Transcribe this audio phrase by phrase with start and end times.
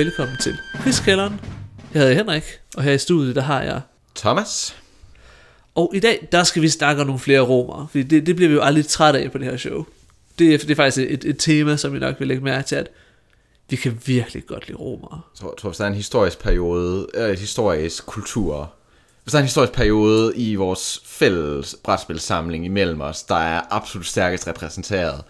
[0.00, 1.40] Velkommen til Krigskælderen.
[1.94, 2.42] Jeg hedder Henrik,
[2.76, 3.80] og her i studiet der har jeg...
[4.16, 4.76] Thomas.
[5.74, 8.48] Og i dag, der skal vi snakke om nogle flere romer, fordi det, det bliver
[8.48, 9.84] vi jo aldrig træt af på det her show.
[10.38, 12.76] Det, er- det er faktisk et, et tema, som vi nok vil lægge mærke til,
[12.76, 12.88] at
[13.70, 15.20] vi kan virkelig godt lide romere.
[15.34, 18.72] Jeg tror, tror, der er en historisk periode, øh, et historisk kultur,
[19.24, 24.06] hvis der er en historisk periode i vores fælles brætspilsamling imellem os, der er absolut
[24.06, 25.24] stærkest repræsenteret,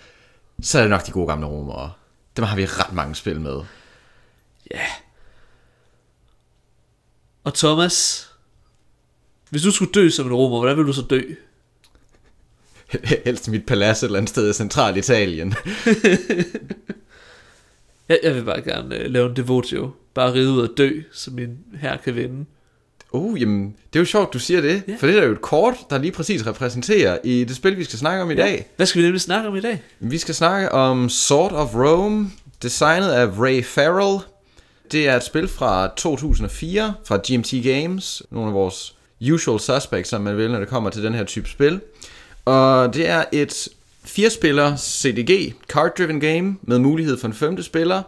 [0.62, 1.92] så er det nok de gode gamle romere.
[2.36, 3.60] Dem har vi ret mange spil med.
[4.74, 4.80] Ja.
[7.44, 8.28] Og Thomas,
[9.50, 11.20] hvis du skulle dø som en romer, hvordan vil du så dø?
[13.24, 15.54] Helst mit palads et eller andet sted i Centralitalien.
[18.08, 19.90] Jeg, jeg vil bare gerne øh, lave en devotio.
[20.14, 22.44] Bare ride ud og dø, så min her kan vinde.
[23.12, 24.96] Uh, jamen, det er jo sjovt, du siger det, Ja.
[25.00, 27.98] for det er jo et kort, der lige præcis repræsenterer i det spil, vi skal
[27.98, 28.66] snakke om i dag.
[28.76, 29.82] Hvad skal vi nemlig snakke om i dag?
[30.00, 32.30] Vi skal snakke om Sword of Rome,
[32.62, 34.20] designet af Ray Farrell.
[34.92, 38.94] Det er et spil fra 2004 fra GMT Games, nogle af vores
[39.32, 41.80] usual suspects, som man vil, når det kommer til den her type spil.
[42.44, 43.68] Og det er et
[44.04, 48.02] fire-spiller CDG, card-driven game, med mulighed for en femte spiller,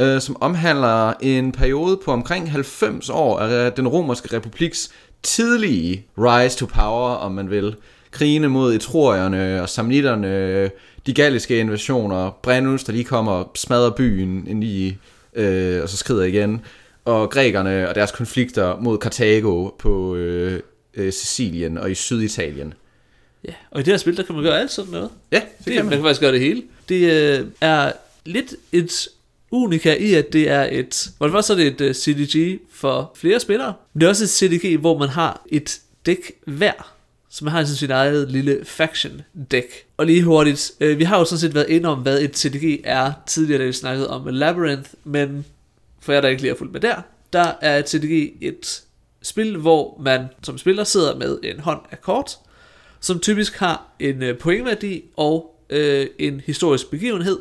[0.00, 4.90] øh, som omhandler en periode på omkring 90 år af den romerske republiks
[5.22, 7.76] tidlige rise to power, om man vil.
[8.10, 10.70] Krigene mod etrorierne og samnitterne,
[11.06, 14.96] de galliske invasioner, Brennus, der lige kommer og smadrer byen ind i,
[15.34, 16.60] øh, og så skrider igen,
[17.04, 20.60] og grækerne og deres konflikter mod Karthago på øh,
[20.94, 22.74] øh, Sicilien og i Syditalien.
[23.44, 25.10] Ja, og i det her spil, der kan man gøre alt sådan noget.
[25.32, 25.98] Ja, det, Det, kan man man.
[25.98, 26.62] kan faktisk gøre det hele.
[26.88, 27.92] Det øh, er
[28.24, 29.08] lidt et
[29.50, 31.10] unika i, at det er et...
[31.18, 33.74] For det så er det et uh, CDG for flere spillere.
[33.92, 36.94] Men det er også et CDG, hvor man har et dæk hver
[37.38, 39.66] som har sådan sit eget lille faction deck.
[39.96, 42.80] Og lige hurtigt, øh, vi har jo sådan set været inde om, hvad et TDG
[42.84, 45.44] er tidligere, da vi snakkede om Labyrinth, men
[46.00, 48.82] for jer, der ikke lige har fulgt med der, der er et TDG et
[49.22, 52.38] spil, hvor man som spiller sidder med en hånd af kort,
[53.00, 57.38] som typisk har en øh, pointværdi og øh, en historisk begivenhed.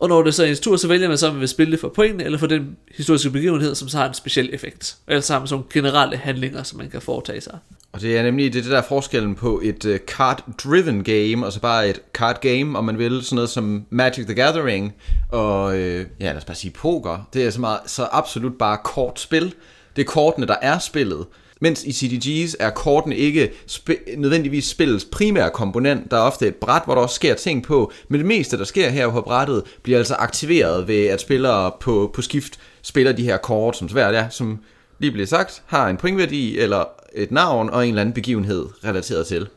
[0.00, 1.72] Og når det så er ens tur, så vælger man så, om man vil spille
[1.72, 4.96] det for pointene, eller for den historiske begivenhed, som så har en speciel effekt.
[5.08, 7.58] Ellers har man sådan generelle handlinger, som man kan foretage sig.
[7.92, 11.52] Og det er nemlig det, er det der forskellen på et uh, card-driven game, og
[11.52, 14.94] så bare et card game, om man vil, sådan noget som Magic the Gathering,
[15.28, 17.28] og øh, ja, lad os bare sige poker.
[17.32, 19.54] Det er så, meget, så absolut bare kort spil.
[19.96, 21.26] Det er kortene, der er spillet.
[21.60, 26.10] Mens i CDG's er kortene ikke sp- nødvendigvis spillets primære komponent.
[26.10, 27.92] Der er ofte et bræt, hvor der også sker ting på.
[28.08, 32.10] Men det meste, der sker her på brættet, bliver altså aktiveret ved, at spillere på,
[32.14, 34.58] på skift spiller de her kort, som svært er, som
[34.98, 36.84] lige blev sagt, har en pointværdi eller
[37.14, 39.48] et navn og en eller anden begivenhed relateret til.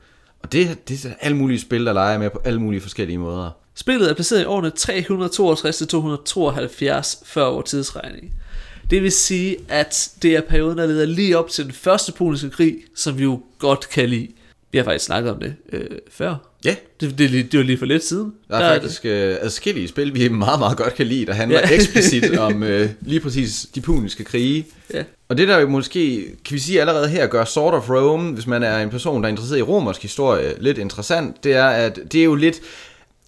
[0.43, 3.49] Og det, det er alle mulige spil, der leger med på alle mulige forskellige måder.
[3.75, 8.33] Spillet er placeret i årene 362-272 før vores tidsregning.
[8.93, 12.49] Det vil sige, at det er perioden, der leder lige op til den første puniske
[12.49, 14.27] krig, som vi jo godt kan lide.
[14.71, 16.35] Vi har faktisk snakket om det øh, før.
[16.65, 18.33] Ja, Det, det, er lige- det var lige for lidt siden.
[18.49, 21.75] der er faktisk øh, adskillige spil, vi meget, meget godt kan lide, der handler ja.
[21.75, 24.65] eksplicit om øh, lige præcis de puniske krige.
[24.93, 25.03] Ja.
[25.29, 28.47] Og det der jo måske, kan vi sige allerede her, gør Sword of Rome, hvis
[28.47, 31.99] man er en person, der er interesseret i romersk historie, lidt interessant, det er, at
[32.11, 32.59] det er jo lidt,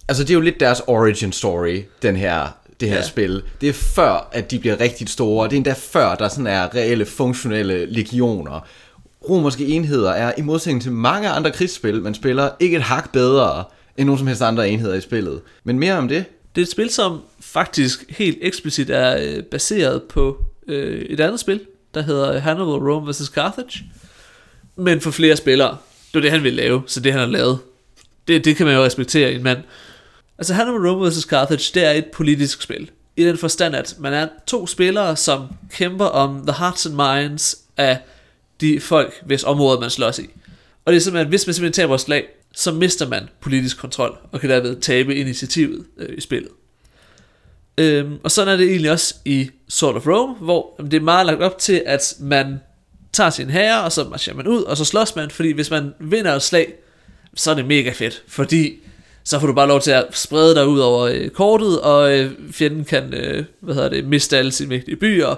[0.08, 3.02] altså det er jo lidt deres origin story, den her, det her Ja.
[3.02, 3.42] spil.
[3.60, 5.46] Det er før, at de bliver rigtig store.
[5.48, 8.60] Det er endda før, der sådan er reelle, funktionelle legioner.
[9.28, 13.64] Romerske enheder er, i modsætning til mange andre krigsspil, man spiller, ikke et hak bedre
[13.96, 15.40] end nogen som helst andre enheder i spillet.
[15.64, 16.24] Men mere om det.
[16.54, 21.40] Det er et spil, som faktisk helt eksplicit er øh, baseret på øh, et andet
[21.40, 21.60] spil,
[21.94, 23.26] der hedder Hannibal Rome vs.
[23.34, 23.84] Carthage.
[24.76, 25.68] Men for flere spillere.
[26.06, 27.58] Det var det, han ville lave, så det han har lavet.
[28.28, 29.58] Det, det kan man jo respektere i en mand.
[30.38, 31.22] Altså Hannibal Rome vs.
[31.22, 32.90] Carthage, det er et politisk spil.
[33.16, 37.56] I den forstand, at man er to spillere, som kæmper om the hearts and minds
[37.76, 37.98] af
[38.60, 40.26] de folk, hvis områder man slås i.
[40.84, 42.24] Og det er simpelthen, hvis man simpelthen taber et slag,
[42.54, 46.50] så mister man politisk kontrol, og kan derved tabe initiativet øh, i spillet.
[47.78, 51.00] Øhm, og sådan er det egentlig også i Sword of Rome, hvor jamen, det er
[51.04, 52.60] meget lagt op til, at man
[53.12, 55.94] tager sin herre, og så marcherer man ud, og så slås man, fordi hvis man
[56.00, 56.74] vinder et slag,
[57.34, 58.74] så er det mega fedt, fordi
[59.26, 62.32] så får du bare lov til at sprede dig ud over øh, kortet, og øh,
[62.50, 65.34] fjenden kan, øh, hvad hedder det, miste alle sine vigtige byer,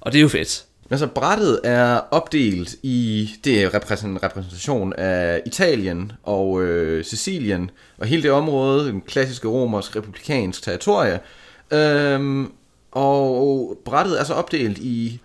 [0.00, 0.64] og det er jo fedt.
[0.90, 8.22] Altså brættet er opdelt i, det er repræsentation af Italien og øh, Sicilien, og hele
[8.22, 11.20] det område, den klassiske romersk republikansk territorie.
[11.70, 12.52] Øhm,
[12.92, 15.20] og brættet er så opdelt i,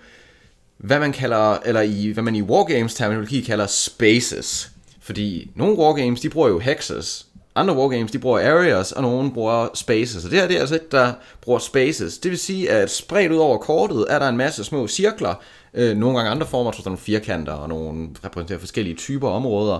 [0.77, 4.71] hvad man kalder, eller i, hvad man i wargames terminologi kalder spaces.
[5.01, 7.24] Fordi nogle wargames, de bruger jo hexes,
[7.55, 10.25] andre wargames, de bruger areas, og nogle bruger spaces.
[10.25, 12.17] Og det her det er altså et, der bruger spaces.
[12.17, 15.33] Det vil sige, at spredt ud over kortet er der en masse små cirkler.
[15.73, 19.79] Øh, nogle gange andre former, så der nogle firkanter, og nogle repræsenterer forskellige typer områder,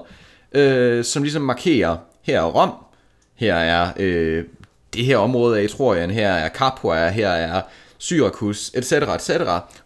[0.52, 2.72] øh, som ligesom markerer, her er Rom,
[3.36, 4.44] her er øh,
[4.94, 7.62] det her område af Etrurien, her er Capua, her er
[7.98, 9.30] Syracuse, etc., etc.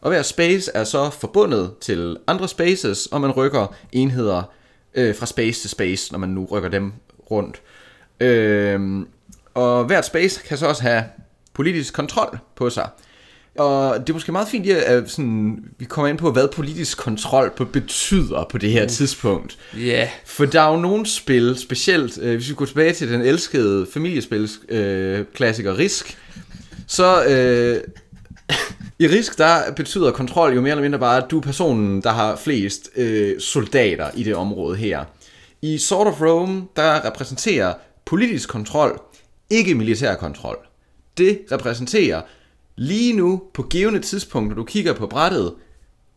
[0.02, 4.44] Og hver space er så forbundet til andre spaces, og man rykker enheder
[4.94, 6.94] øh, fra space til space, når man nu rykker dem
[7.32, 7.62] rundt.
[8.20, 9.06] Øh,
[9.54, 11.04] og hvert space kan så også have
[11.54, 12.90] politisk kontrol på sig.
[13.58, 17.54] Og det er måske meget fint, at sådan, vi kommer ind på, hvad politisk kontrol
[17.56, 18.90] på betyder på det her uh.
[18.90, 19.58] tidspunkt.
[19.74, 19.80] Ja.
[19.80, 20.08] Yeah.
[20.26, 23.88] For der er jo nogle spil, specielt øh, hvis vi går tilbage til den elskede
[23.94, 26.18] familiespilsklassiker øh, klassiker Risk,
[26.88, 27.82] så øh,
[29.00, 32.12] i Risk der betyder kontrol jo mere eller mindre bare, at du er personen, der
[32.12, 35.04] har flest øh, soldater i det område her.
[35.62, 37.74] I Sword of Rome, der repræsenterer
[38.10, 39.02] politisk kontrol
[39.50, 40.58] ikke militær kontrol.
[41.18, 42.22] Det repræsenterer
[42.76, 45.54] lige nu på givende tidspunkt, når du kigger på brættet,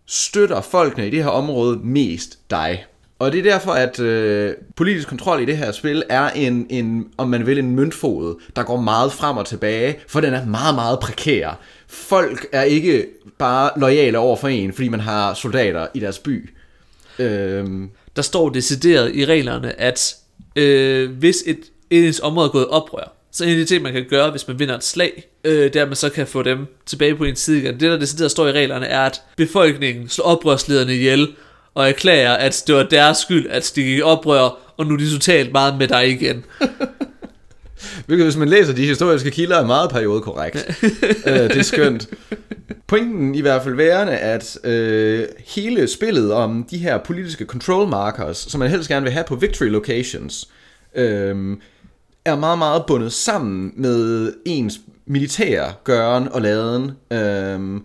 [0.06, 2.84] støtter folkene i det her område mest dig.
[3.18, 7.08] Og det er derfor, at øh, politisk kontrol i det her spil er en, en,
[7.16, 10.74] om man vil, en møntfod, der går meget frem og tilbage, for den er meget,
[10.74, 11.58] meget prekær.
[11.86, 13.06] Folk er ikke
[13.38, 16.50] bare lojale over for en, fordi man har soldater i deres by.
[17.18, 17.90] Øhm.
[18.16, 20.16] Der står decideret i reglerne, at
[20.56, 21.58] øh, hvis et,
[21.98, 24.58] et område er gået oprør, så en af de ting, man kan gøre, hvis man
[24.58, 27.36] vinder et slag, øh, det er, at man så kan få dem tilbage på en
[27.36, 27.80] side igen.
[27.80, 31.28] Det, der decideret står i reglerne, er, at befolkningen slår oprørslederne ihjel,
[31.74, 35.10] og erklærer, at det var deres skyld, at de gik oprør, og nu er de
[35.10, 36.44] totalt meget med dig igen.
[38.06, 40.56] Hvilket, hvis man læser de historiske kilder, er meget periode korrekt.
[41.26, 42.08] øh, det er skønt.
[42.86, 48.36] Pointen i hvert fald værende, at øh, hele spillet om de her politiske control markers,
[48.36, 50.48] som man helst gerne vil have på victory locations,
[50.94, 51.56] øh,
[52.24, 56.90] er meget, meget bundet sammen med ens militære gøren og laden.
[57.10, 57.84] Øhm,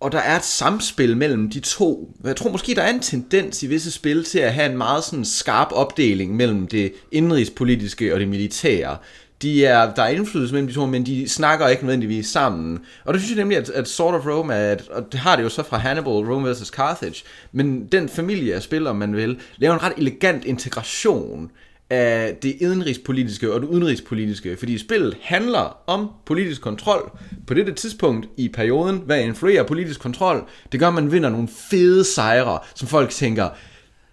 [0.00, 2.14] og der er et samspil mellem de to.
[2.24, 5.04] Jeg tror måske, der er en tendens i visse spil til at have en meget
[5.04, 8.96] sådan skarp opdeling mellem det indrigspolitiske og det militære.
[9.42, 12.78] De er, der er indflydelse mellem de to, men de snakker ikke nødvendigvis sammen.
[13.04, 15.36] Og det synes jeg nemlig, at, at Sword of Rome er, at, og det har
[15.36, 16.66] det jo så fra Hannibal, Rome vs.
[16.66, 21.50] Carthage, men den familie af spil, om man vil, laver en ret elegant integration
[21.90, 27.18] af det indrigspolitiske og det udenrigspolitiske, fordi spillet handler om politisk kontrol.
[27.46, 31.48] På dette tidspunkt i perioden, hvad influerer politisk kontrol, det gør, at man vinder nogle
[31.70, 33.48] fede sejre, som folk tænker,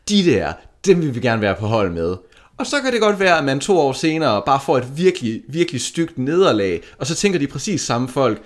[0.09, 0.53] de der,
[0.85, 2.15] dem vil vi gerne være på hold med.
[2.57, 5.41] Og så kan det godt være, at man to år senere bare får et virkelig,
[5.47, 8.41] virkelig stygt nederlag, og så tænker de præcis samme folk,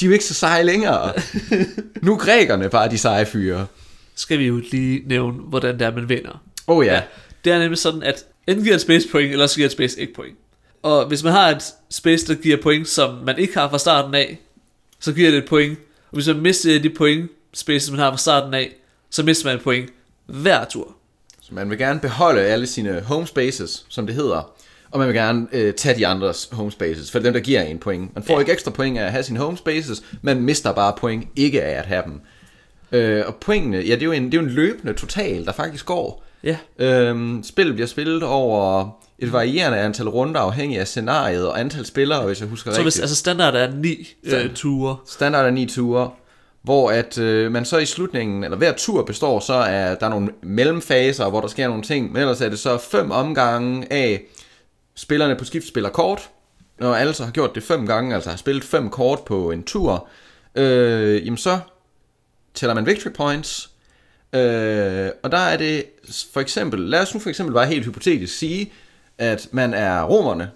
[0.00, 1.12] de er jo ikke så seje længere.
[2.02, 3.66] nu er grækerne bare de seje fyre.
[4.14, 6.42] Skal vi jo lige nævne, hvordan det er, man vinder.
[6.66, 6.94] Oh ja.
[6.94, 7.02] ja.
[7.44, 10.00] Det er nemlig sådan, at enten giver et space point, eller så giver et space
[10.00, 10.38] ikke point.
[10.82, 14.14] Og hvis man har et space, der giver point, som man ikke har fra starten
[14.14, 14.38] af,
[15.00, 15.78] så giver det et point.
[16.10, 18.72] Og hvis man mister de point, space, man har fra starten af,
[19.10, 19.90] så mister man et point
[20.26, 20.96] hver tur.
[21.40, 24.52] Så man vil gerne beholde alle sine home spaces, som det hedder,
[24.90, 27.78] og man vil gerne øh, tage de andres home spaces, for dem, der giver en
[27.78, 28.14] point.
[28.14, 28.40] Man får ja.
[28.40, 31.78] ikke ekstra point af at have sine home spaces, man mister bare point ikke af
[31.78, 32.20] at have dem.
[32.92, 35.52] Øh, og pointene, ja, det er, jo en, det er jo en løbende total, der
[35.52, 36.24] faktisk går.
[36.44, 36.56] Ja.
[36.78, 42.26] Øhm, spillet bliver spillet over et varierende antal runder, afhængig af scenariet og antal spillere,
[42.26, 42.94] hvis jeg husker så rigtigt.
[42.94, 44.96] Så altså standard er ni øh, ture?
[45.06, 46.10] Standard er ni ture,
[46.62, 50.10] hvor at øh, man så i slutningen, eller hver tur består så af, der er
[50.10, 54.22] nogle mellemfaser, hvor der sker nogle ting, men ellers er det så fem omgange af,
[54.94, 56.30] spillerne på skift spiller kort,
[56.78, 59.62] når alle så har gjort det fem gange, altså har spillet fem kort på en
[59.62, 60.08] tur,
[60.54, 61.58] øh, jamen så
[62.54, 63.69] tæller man victory points,
[64.32, 65.84] Øh, og der er det
[66.32, 68.72] for eksempel, lad os nu for eksempel bare helt hypotetisk sige,
[69.18, 70.50] at man er romerne,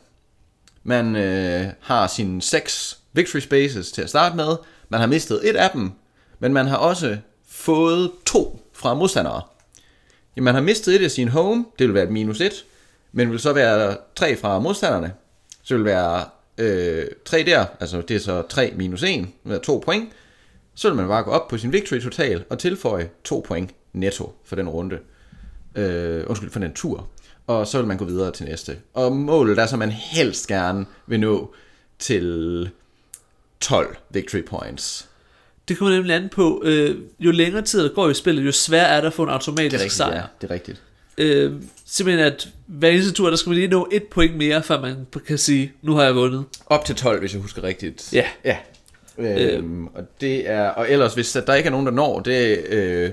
[0.83, 4.57] man øh, har sine seks victory spaces til at starte med,
[4.89, 5.91] man har mistet et af dem,
[6.39, 7.17] men man har også
[7.49, 9.43] fået to fra modstandere.
[10.37, 12.65] Jamen, man har mistet et af sin home, det vil være et minus et,
[13.13, 15.13] men vil så være tre fra modstanderne.
[15.63, 16.25] Så vil være
[16.59, 20.13] øh, tre der, altså det er så 3 minus 1, med to point
[20.75, 24.35] så vil man bare gå op på sin victory total og tilføje to point netto
[24.45, 24.99] for den runde.
[25.75, 27.09] Øh, undskyld, for den tur.
[27.47, 28.77] Og så vil man gå videre til næste.
[28.95, 31.55] Og målet er så, man helst gerne vil nå
[31.99, 32.71] til
[33.61, 35.09] 12 victory points.
[35.69, 38.89] Det kommer nemlig an på, øh, jo længere tid der går i spillet, jo sværere
[38.89, 40.17] er det at få en automatisk det er rigtigt, sejr.
[40.17, 40.83] Ja, det er rigtigt.
[41.19, 41.53] Øh,
[41.87, 45.07] simpelthen at hver eneste tur, der skal man lige nå et point mere, før man
[45.27, 46.45] kan sige, nu har jeg vundet.
[46.67, 48.13] Op til 12, hvis jeg husker rigtigt.
[48.13, 48.25] Ja.
[48.45, 48.57] Ja,
[49.19, 53.11] Øhm, og det er og ellers hvis der ikke er nogen der når det øh,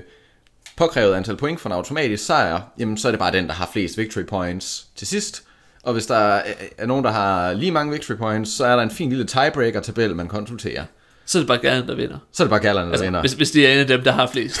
[0.76, 3.70] påkrævet antal point for en automatisk sejr, jamen så er det bare den, der har
[3.72, 5.42] flest victory points til sidst.
[5.82, 6.40] Og hvis der
[6.78, 10.16] er, nogen, der har lige mange victory points, så er der en fin lille tiebreaker-tabel,
[10.16, 10.84] man konsulterer.
[11.26, 12.18] Så er det bare gerne, der vinder.
[12.32, 13.20] Så er det bare gallerne, der Altså, vinder.
[13.20, 14.60] hvis, hvis de er en af dem, der har flest.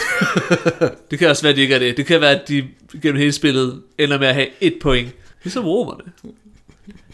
[1.10, 1.96] det kan også være, at de ikke er det.
[1.96, 2.68] Det kan være, at de
[3.02, 5.08] gennem hele spillet ender med at have et point.
[5.42, 6.02] Ligesom romerne.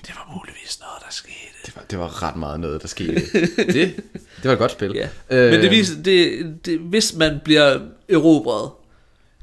[0.07, 1.48] Det var muligvis noget, der skete.
[1.69, 3.15] Det var, det var ret meget noget, der skete.
[3.57, 3.97] det,
[4.37, 4.93] det var et godt spil.
[4.95, 5.09] Ja.
[5.31, 8.71] Øh, Men det viser, det, det, hvis man bliver erobret,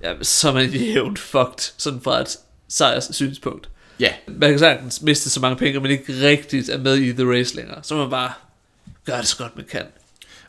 [0.03, 2.38] ja, så er man jævnt fucked, sådan fra et
[2.70, 3.70] sejrs synspunkt.
[4.00, 7.32] Ja, Man kan sagtens miste så mange penge, men ikke rigtigt er med i The
[7.32, 7.79] Race længere.
[7.84, 8.32] Så man bare
[9.05, 9.84] gøre det så godt man kan.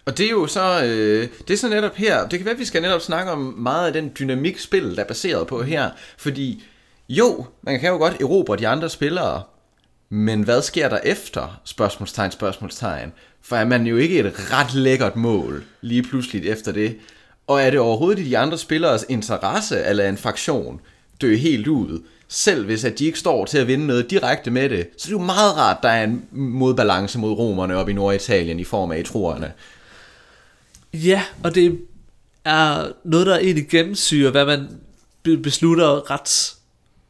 [0.05, 2.61] og det er jo så, øh, det er så netop her, det kan være, at
[2.61, 5.91] vi skal netop snakke om meget af den dynamik spil, der er baseret på her,
[6.19, 6.65] fordi
[7.09, 9.43] jo, man kan jo godt erobre de andre spillere,
[10.09, 11.61] men hvad sker der efter?
[11.65, 13.13] Spørgsmålstegn, spørgsmålstegn.
[13.43, 16.97] For er man jo ikke et ret lækkert mål lige pludselig efter det?
[17.47, 20.81] Og er det overhovedet i de andre spilleres interesse eller en fraktion
[21.21, 22.03] dø helt ud?
[22.29, 25.15] Selv hvis at de ikke står til at vinde noget direkte med det, så det
[25.15, 28.65] er det jo meget rart, der er en modbalance mod romerne op i Norditalien i
[28.65, 29.53] form af etruerne.
[30.95, 31.79] Ja, og det
[32.45, 34.69] er noget, der egentlig gennemsyrer, hvad man
[35.43, 36.55] beslutter ret,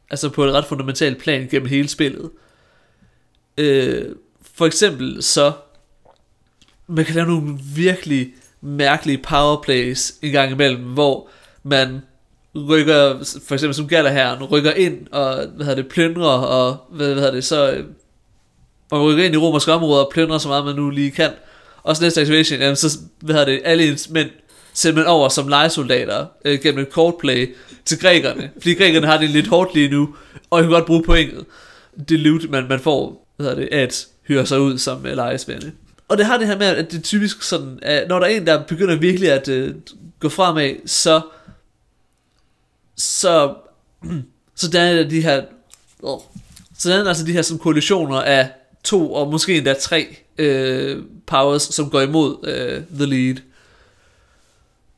[0.09, 2.29] altså på et ret fundamentalt plan gennem hele spillet.
[3.57, 4.05] Øh,
[4.55, 5.51] for eksempel så,
[6.87, 11.29] man kan lave nogle virkelig mærkelige powerplays en gang imellem, hvor
[11.63, 12.01] man
[12.55, 17.15] rykker, for eksempel som Galaherren, rykker ind og, hvad hedder det, plyndrer, og hvad, hvad
[17.15, 17.85] hedder det, så øh,
[18.91, 21.31] man rykker ind i romerske områder og plyndrer så meget, man nu lige kan.
[21.83, 24.29] Og så næste activation, jamen så, hvad hedder det, alle ens mænd
[24.73, 28.51] sendt man over som legesoldater øh, gennem et kortplay til grækerne.
[28.53, 30.15] Fordi grækerne har det lidt hårdt lige nu,
[30.49, 31.45] og kan godt bruge pointet.
[32.09, 35.71] Det loot, man, man får, hvad hedder det, at hyre sig ud som uh, lejesvende.
[36.07, 38.29] Og det har det her med, at det er typisk sådan, at når der er
[38.29, 39.75] en, der begynder virkelig at uh,
[40.19, 41.21] gå fremad, så
[42.97, 43.55] så
[44.55, 45.43] så der er de her
[46.03, 46.19] åh,
[46.77, 48.49] så der er altså de her som koalitioner af
[48.83, 53.35] to og måske endda tre øh, powers, som går imod øh, the lead.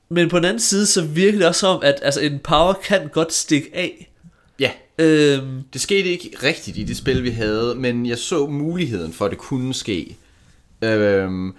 [0.09, 3.07] Men på den anden side, så virker det også som, at altså, en power kan
[3.07, 4.08] godt stikke af.
[4.99, 9.25] Øhm, det skete ikke rigtigt i det spil, vi havde, men jeg så muligheden for,
[9.25, 10.15] at det kunne ske.
[10.81, 11.53] Øhm,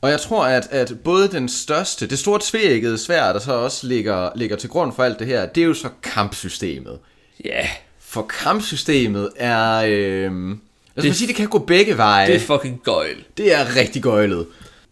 [0.00, 3.86] og jeg tror, at, at både den største, det store tvækkede svær, der så også
[3.86, 6.98] ligger, ligger til grund for alt det her, det er jo så kampsystemet.
[7.44, 7.68] ja, yeah,
[8.00, 9.84] For kampsystemet er...
[9.88, 10.58] Øhm, lad
[10.96, 12.26] os det, sige, det kan gå begge veje.
[12.26, 13.16] det er fucking gøjl.
[13.36, 14.46] Det er rigtig gøjlet.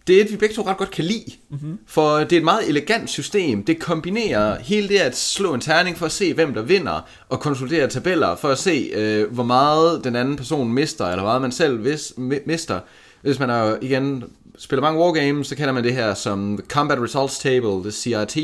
[0.07, 1.25] Det er et, vi begge to ret godt kan lide.
[1.49, 1.59] Mhm.
[1.62, 1.78] Mm-hmm.
[1.87, 3.64] For det er et meget elegant system.
[3.64, 7.40] Det kombinerer hele det at slå en terning for at se, hvem der vinder, og
[7.40, 11.42] konsultere tabeller for at se, øh, hvor meget den anden person mister, eller hvor meget
[11.42, 12.80] man selv vis, mi- mister.
[13.23, 14.25] Hvis man er, igen
[14.59, 18.37] spiller mange wargames, så kender man det her som The Combat Results Table, det CRT.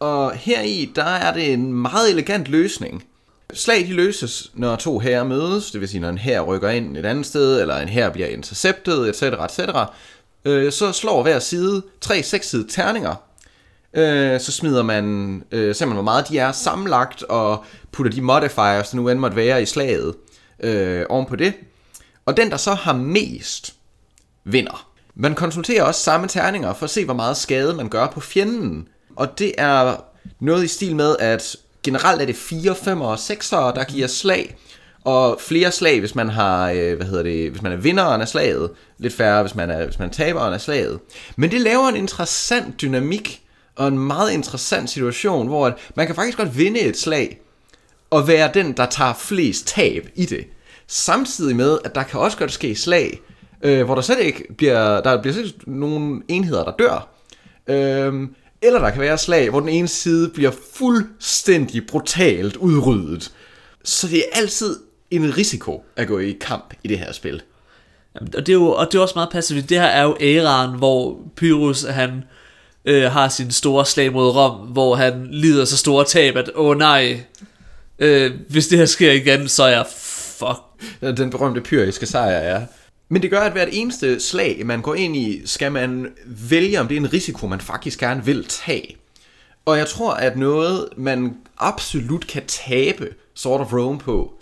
[0.00, 3.04] Og heri, der er det en meget elegant løsning.
[3.54, 6.96] Slag de løses, når to herrer mødes, det vil sige, når en her rykker ind
[6.96, 9.58] et andet sted, eller en her bliver interceptet, etc., etc.,
[10.44, 13.14] øh, så slår hver side tre sekssidede terninger.
[13.94, 15.04] Øh, så smider man
[15.52, 19.36] øh, simpelthen, hvor meget de er sammenlagt, og putter de modifiers, der nu end måtte
[19.36, 20.14] være i slaget,
[20.60, 21.54] øh, oven på det.
[22.26, 23.74] Og den, der så har mest,
[24.44, 24.88] vinder.
[25.14, 28.88] Man konsulterer også samme terninger for at se, hvor meget skade man gør på fjenden.
[29.16, 29.96] Og det er
[30.40, 34.56] noget i stil med, at generelt er det 4, 5 og 6'ere, der giver slag.
[35.04, 38.28] Og flere slag, hvis man har, øh, hvad hedder det, hvis man er vinderen af
[38.28, 38.70] slaget.
[38.98, 40.98] Lidt færre, hvis man er, hvis man er taberen af slaget.
[41.36, 43.42] Men det laver en interessant dynamik,
[43.76, 47.40] og en meget interessant situation, hvor at man kan faktisk godt vinde et slag,
[48.10, 50.46] og være den, der tager flest tab i det.
[50.86, 53.20] Samtidig med, at der kan også godt ske slag,
[53.62, 57.08] øh, hvor der slet ikke bliver, der bliver slet ikke nogen enheder, der dør.
[57.66, 63.32] Øhm, eller der kan være slag, hvor den ene side bliver fuldstændig brutalt udryddet.
[63.84, 64.76] Så det er altid
[65.16, 67.42] en risiko at gå i kamp i det her spil.
[68.14, 69.68] Jamen, Og det, er jo, og det er også meget passivt.
[69.68, 72.24] Det her er jo æraen, hvor Pyrrhus, han
[72.84, 76.76] øh, har sin store slag mod Rom, hvor han lider så store tab, at åh
[76.76, 77.20] nej,
[77.98, 79.86] øh, hvis det her sker igen, så er jeg
[80.38, 80.60] fuck.
[81.00, 82.60] Den berømte pyriske sejr, ja.
[83.08, 86.88] Men det gør, at hvert eneste slag, man går ind i, skal man vælge, om
[86.88, 88.96] det er en risiko, man faktisk gerne vil tage.
[89.64, 94.34] Og jeg tror, at noget, man absolut kan tabe Sword of Rome på,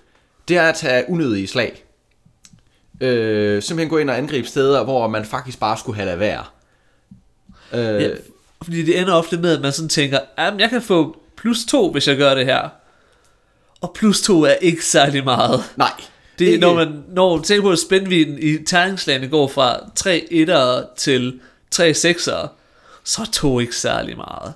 [0.49, 1.85] det er at tage unødige slag.
[3.01, 6.45] Øh, simpelthen gå ind og angribe steder, hvor man faktisk bare skulle have lade være.
[7.73, 8.11] Øh, Ja,
[8.63, 11.93] fordi det ender ofte med, at man sådan tænker, jamen jeg kan få plus to,
[11.93, 12.69] hvis jeg gør det her.
[13.81, 15.61] Og plus to er ikke særlig meget.
[15.77, 15.93] Nej.
[16.39, 20.27] Det, ikke- når man når man tænker på, at spændviden i terningslagene går fra 3
[20.31, 22.49] 1'ere til 3 6'ere,
[23.05, 24.53] så er to ikke særlig meget.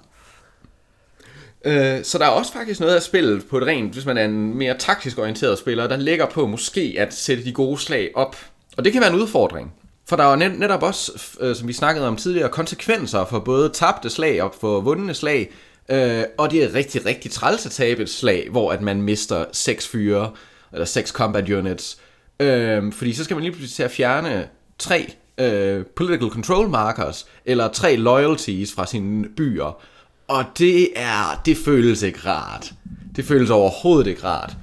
[1.64, 4.24] Øh, så der er også faktisk noget af spillet på et rent, hvis man er
[4.24, 8.36] en mere taktisk orienteret spiller, der ligger på måske at sætte de gode slag op.
[8.76, 9.72] Og det kan være en udfordring.
[10.08, 13.68] For der er net, netop også, øh, som vi snakkede om tidligere, konsekvenser for både
[13.68, 15.50] tabte slag og for vundne slag.
[15.88, 19.44] Øh, og det er rigtig, rigtig træls at tabe et slag, hvor at man mister
[19.52, 20.30] seks fyre,
[20.72, 21.98] eller seks combat units.
[22.40, 27.26] Øh, fordi så skal man lige pludselig til at fjerne tre øh, political control markers,
[27.44, 29.82] eller tre loyalties fra sine byer.
[30.28, 32.72] Og det er, det føles ikke rart.
[33.16, 34.56] Det føles overhovedet ikke rart.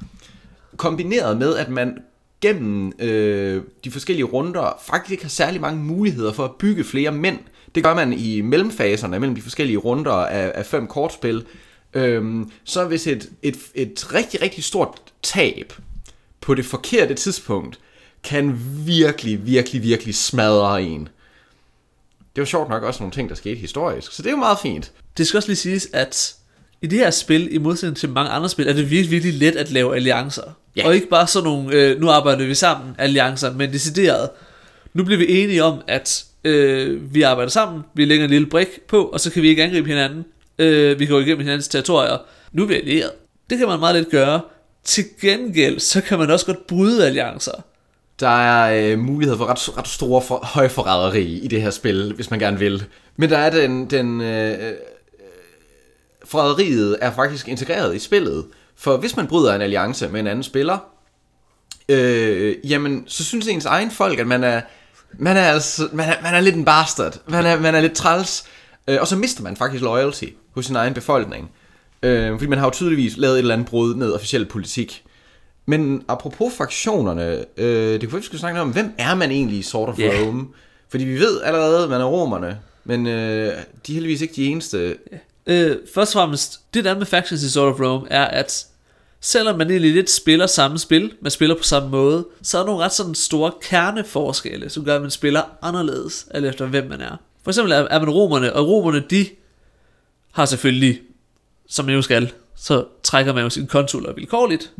[0.77, 1.97] Kombineret med, at man
[2.41, 7.11] gennem øh, de forskellige runder faktisk ikke har særlig mange muligheder for at bygge flere
[7.11, 7.39] mænd.
[7.75, 11.45] Det gør man i mellemfaserne mellem de forskellige runder af, af fem kortspil.
[11.93, 15.73] Øhm, så hvis et, et, et rigtig, rigtig stort tab
[16.41, 17.79] på det forkerte tidspunkt
[18.23, 21.09] kan virkelig, virkelig, virkelig smadre en.
[22.35, 24.57] Det var sjovt nok også nogle ting, der skete historisk, så det er jo meget
[24.61, 24.91] fint.
[25.17, 26.35] Det skal også lige siges, at
[26.81, 29.55] i det her spil, i modsætning til mange andre spil, er det virkelig, virkelig let
[29.55, 30.43] at lave alliancer.
[30.75, 30.87] Ja.
[30.87, 34.29] Og ikke bare sådan nogle, øh, nu arbejder vi sammen alliancer, men decideret.
[34.93, 38.67] Nu bliver vi enige om, at øh, vi arbejder sammen, vi lægger en lille brik
[38.87, 40.25] på, og så kan vi ikke angribe hinanden.
[40.59, 42.17] Øh, vi kan gå igennem hinandens territorier.
[42.51, 43.11] Nu er vi allieret.
[43.49, 44.41] Det kan man meget let gøre.
[44.83, 47.63] Til gengæld, så kan man også godt bryde alliancer.
[48.21, 52.31] Der er øh, mulighed for ret, ret store for, højforræderi i det her spil, hvis
[52.31, 52.85] man gerne vil.
[53.17, 54.73] Men der er den, den øh, øh,
[56.25, 58.45] forræderiet er faktisk integreret i spillet.
[58.75, 60.77] For hvis man bryder en alliance med en anden spiller,
[61.89, 64.61] øh, jamen, så synes ens egen folk, at man er,
[65.13, 67.17] man er, altså, man er, man er lidt en bastard.
[67.27, 68.43] Man er, man er lidt træls.
[68.87, 70.25] Øh, og så mister man faktisk loyalty
[70.55, 71.51] hos sin egen befolkning.
[72.03, 75.03] Øh, fordi man har jo tydeligvis lavet et eller andet brud med officiel politik.
[75.65, 79.61] Men apropos fraktionerne, øh, det kunne vi skulle snakke om, hvem er man egentlig i
[79.61, 80.27] Sort of yeah.
[80.27, 80.47] Rome?
[80.89, 83.13] Fordi vi ved allerede, at man er romerne, men øh,
[83.87, 84.97] de er heldigvis ikke de eneste.
[85.45, 88.65] Øh, først og fremmest, det der med Factions i Sword of Rome, er at
[89.21, 92.67] selvom man egentlig lidt spiller samme spil, man spiller på samme måde, så er der
[92.67, 97.01] nogle ret sådan store kerneforskelle, som gør, at man spiller anderledes, alt efter hvem man
[97.01, 97.17] er.
[97.43, 99.25] For eksempel er, er man romerne, og romerne, de
[100.31, 100.99] har selvfølgelig,
[101.69, 104.71] som man jo skal, så trækker man jo sine konsuler vilkårligt.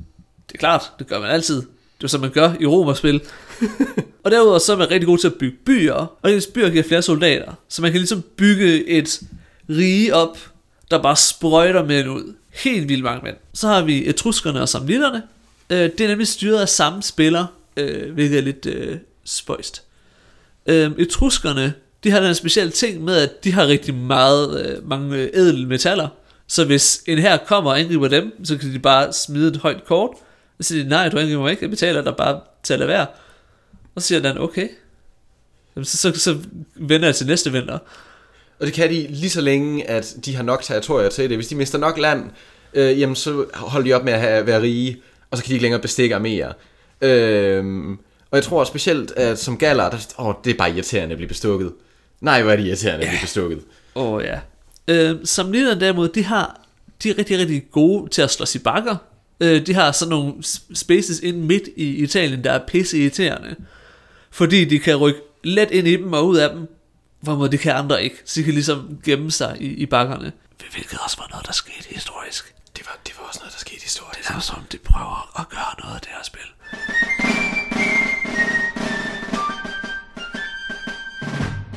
[0.52, 1.56] Det er klart, det gør man altid.
[1.98, 3.22] Det er som man gør i romerspil.
[4.24, 6.84] og derudover så er man rigtig god til at bygge byer, og ens byer giver
[6.84, 7.54] flere soldater.
[7.68, 9.22] Så man kan ligesom bygge et
[9.70, 10.38] rige op,
[10.92, 12.34] der bare sprøjter mænd ud.
[12.64, 13.36] Helt vildt mange mænd.
[13.54, 15.24] Så har vi etruskerne og samnitterne.
[15.70, 17.46] Øh, det er nemlig styret af samme spiller,
[17.78, 19.84] øh, hvilket er lidt øh, spøjst.
[20.66, 25.18] Øh, etruskerne, de har den specielle ting med, at de har rigtig meget, øh, mange
[25.18, 26.08] øh, ædle metaller.
[26.48, 29.86] Så hvis en her kommer og angriber dem, så kan de bare smide et højt
[29.86, 30.10] kort.
[30.62, 32.89] Så siger de, nej, du angriber mig ikke, jeg betaler dig bare til at lade
[32.89, 33.08] være.
[33.95, 34.67] Og så siger den, okay.
[35.76, 36.38] Jamen, så, så, så
[36.76, 37.78] vender jeg til næste vinter.
[38.60, 41.38] Og det kan de lige så længe, at de har nok territorier til det.
[41.38, 42.30] Hvis de mister nok land,
[42.74, 45.54] øh, jamen så holder de op med at have, være rige, og så kan de
[45.54, 46.54] ikke længere bestikke mere.
[47.02, 47.89] Øh,
[48.32, 51.28] og jeg tror specielt, at som galler, der, åh, det er bare irriterende at blive
[51.28, 51.74] bestukket.
[52.21, 53.62] Nej, hvor er det irriterende at blive bestukket.
[53.95, 54.39] Åh oh, ja.
[54.88, 56.62] Øh, samnitterne derimod, de har
[57.04, 58.95] de er rigtig, rigtig gode til at slås i bakker.
[59.41, 60.34] Øh, de har sådan nogle
[60.73, 63.56] spaces ind midt i Italien, der er pisse irriterende.
[64.32, 66.67] Fordi de kan rykke let ind i dem og ud af dem,
[67.19, 68.15] hvorimod det kan andre ikke.
[68.25, 70.32] Så de kan ligesom gemme sig i, i bakkerne.
[70.71, 72.56] Hvilket også var noget, der skete historisk.
[72.77, 74.27] Det var, det var også noget, der skete historisk.
[74.30, 76.41] Det er som de prøver at gøre noget af det her spil.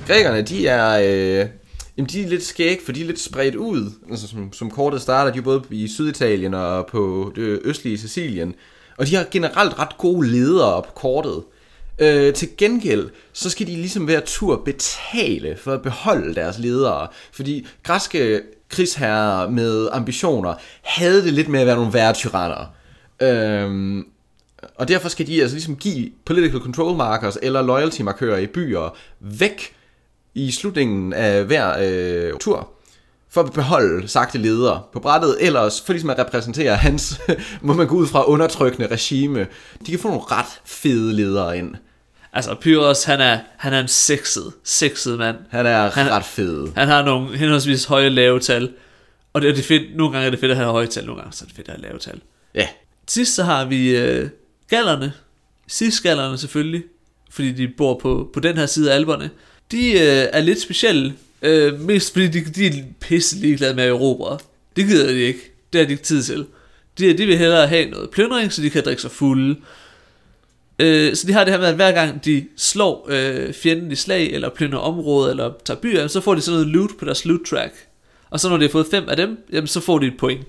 [0.07, 0.98] Grækerne, de er,
[1.42, 1.48] øh,
[1.97, 3.91] jamen, de er lidt skæg, for de er lidt spredt ud.
[4.11, 8.55] Altså, som, som kortet starter, de er både i Syditalien og på det østlige Sicilien.
[8.99, 11.43] Og de har generelt ret gode ledere på kortet.
[11.99, 17.09] Øh, til gengæld, så skal de ligesom hver tur betale for at beholde deres ledere.
[17.33, 22.67] Fordi græske krigsherrer med ambitioner havde det lidt med at være nogle værre tyranner.
[23.23, 24.07] Øhm,
[24.75, 28.97] og derfor skal de altså ligesom give political control markers eller loyalty markører i byer
[29.21, 29.75] væk
[30.35, 32.70] i slutningen af hver øh, tur
[33.31, 37.20] for at beholde sagte ledere på brættet, ellers for ligesom at repræsentere hans,
[37.62, 39.47] må man gå ud fra, undertrykkende regime.
[39.87, 41.75] De kan få nogle ret fede ledere ind.
[42.33, 45.37] Altså, Pyrrhus, han er, han er en sexet, sexet mand.
[45.51, 46.68] Han er Han- ret fed.
[46.77, 48.73] Han har nogle henholdsvis høje lave tal.
[49.33, 49.97] Og det er det fedt.
[49.97, 51.68] Nogle gange er det fedt at have høje tal, nogle gange så er det fedt
[51.68, 52.20] at have lave tal.
[52.55, 52.68] Ja,
[53.09, 54.29] Sidst så har vi øh,
[54.70, 55.12] gallerne.
[55.68, 56.83] Sidst-gallerne selvfølgelig,
[57.31, 59.31] fordi de bor på, på den her side af alberne.
[59.70, 63.90] De øh, er lidt specielle, øh, mest fordi de, de er pisse ligeglade med at
[63.90, 64.38] erobre.
[64.77, 65.40] Det gider de ikke.
[65.72, 66.46] Det har de ikke tid til.
[66.98, 69.57] De, de vil hellere have noget plyndring, så de kan drikke sig fulde.
[70.79, 73.94] Øh, så de har det her med, at hver gang de slår øh, fjenden i
[73.94, 77.24] slag, eller plyndrer området, eller tager byer, så får de sådan noget loot på deres
[77.24, 77.74] loot track.
[78.31, 80.46] Og så når de har fået fem af dem, jamen så får de et point.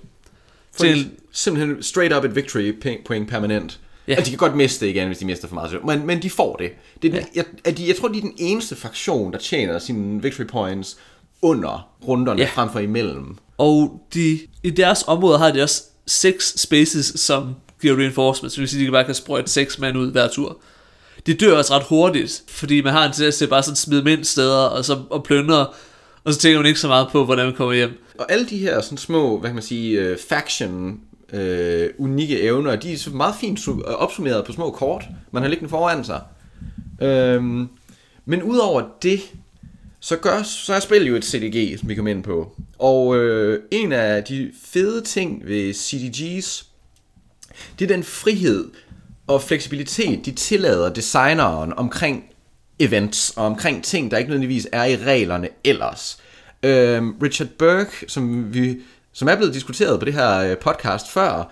[0.77, 1.09] Til...
[1.31, 2.73] Simpelthen straight up et victory
[3.05, 3.79] point permanent.
[4.07, 4.15] Ja.
[4.17, 5.85] Og de kan godt miste det igen, hvis de mister for meget.
[5.85, 6.71] Men, men de får det.
[7.01, 7.23] det er, ja.
[7.35, 10.97] jeg, jeg, jeg tror, de er den eneste fraktion, der tjener sine victory points
[11.41, 12.49] under runderne, ja.
[12.53, 13.37] frem for imellem.
[13.57, 18.55] Og de, i deres område har de også seks spaces, som giver reinforcements.
[18.55, 20.57] Så det vil sige, at de bare kan sprøjte seks mand ud hver tur.
[21.25, 24.07] De dør også ret hurtigt, fordi man har en tendens til bare sådan smide dem
[24.07, 25.67] ind steder, og så og plyndre,
[26.23, 28.03] og så tænker man ikke så meget på, hvordan man kommer hjem.
[28.19, 30.99] Og alle de her sådan små, hvad kan man sige, uh, faction
[31.33, 35.49] øh, unikke evner, de er så meget fint øh, opsummeret på små kort, man har
[35.49, 36.21] liggende foran sig.
[37.01, 37.67] Øhm,
[38.25, 39.21] men udover det,
[39.99, 42.51] så, gør, så er spillet jo et CDG, som vi kommer ind på.
[42.79, 46.65] Og øh, en af de fede ting ved CDG's,
[47.79, 48.71] det er den frihed
[49.27, 52.23] og fleksibilitet, de tillader designeren omkring
[52.79, 56.21] events og omkring ting, der ikke nødvendigvis er i reglerne ellers.
[56.63, 58.77] Øhm, Richard Burke, som, vi,
[59.15, 61.51] som er blevet diskuteret på det her øh, podcast før,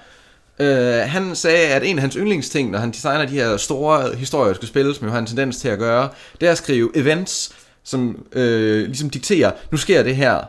[0.59, 4.67] øh, han sagde, at en af hans yndlingsting, når han designer de her store historiske
[4.67, 6.09] spil, som jo har en tendens til at gøre,
[6.41, 10.39] det er at skrive events, som øh, ligesom dikterer, nu sker det her,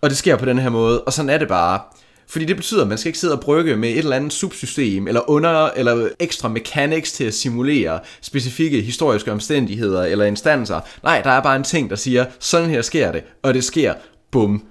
[0.00, 1.80] og det sker på den her måde, og sådan er det bare.
[2.28, 5.08] Fordi det betyder, at man skal ikke sidde og brygge med et eller andet subsystem,
[5.08, 10.80] eller under, eller ekstra mechanics til at simulere specifikke historiske omstændigheder eller instanser.
[11.02, 13.94] Nej, der er bare en ting, der siger, sådan her sker det, og det sker,
[14.30, 14.64] bum.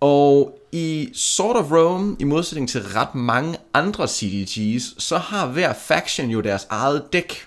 [0.00, 5.72] Og i Sort of Rome, i modsætning til ret mange andre CDG's, så har hver
[5.72, 7.46] faction jo deres eget dæk.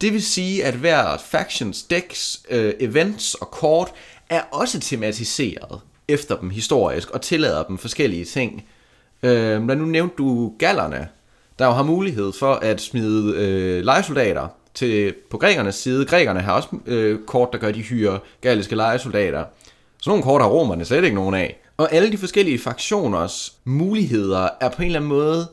[0.00, 3.92] Det vil sige, at hver factions decks, øh, events og kort
[4.28, 8.64] er også tematiseret efter dem historisk og tillader dem forskellige ting.
[9.22, 11.08] Øh, men nu nævnte du gallerne,
[11.58, 16.04] der jo har mulighed for at smide øh, legesoldater til, på grækernes side.
[16.04, 19.44] Grækerne har også øh, kort, der gør de hyre galliske legesoldater.
[20.02, 21.60] Så nogle kort har romerne slet ikke nogen af.
[21.76, 25.48] Og alle de forskellige fraktioners muligheder er på en eller anden måde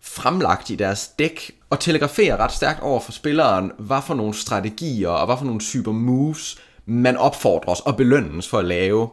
[0.00, 5.08] fremlagt i deres dæk og telegraferer ret stærkt over for spilleren, hvad for nogle strategier
[5.08, 9.08] og hvad for nogle typer moves, man opfordres og belønnes for at lave.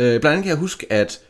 [0.00, 1.20] Øh, blandt andet kan jeg huske, at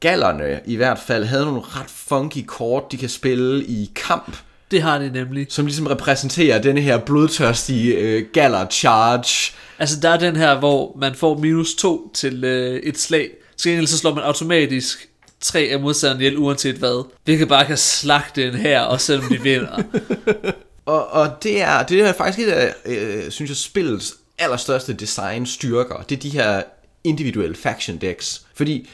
[0.00, 4.36] gallerne i hvert fald havde nogle ret funky kort, de kan spille i kamp.
[4.70, 5.46] Det har det nemlig.
[5.48, 9.54] Som ligesom repræsenterer denne her blodtørstige øh, galler charge.
[9.78, 13.30] Altså der er den her, hvor man får minus 2 til øh, et slag.
[13.56, 15.08] Så så slår man automatisk
[15.40, 17.04] tre af modstanderne ihjel, uanset hvad.
[17.38, 19.82] kan bare kan slagte en her, også selvom de vinder.
[20.86, 25.46] og, og det er, det er faktisk et af, øh, synes jeg, spillets allerstørste design
[25.46, 26.04] styrker.
[26.08, 26.62] Det er de her
[27.04, 28.42] individuelle faction decks.
[28.54, 28.88] Fordi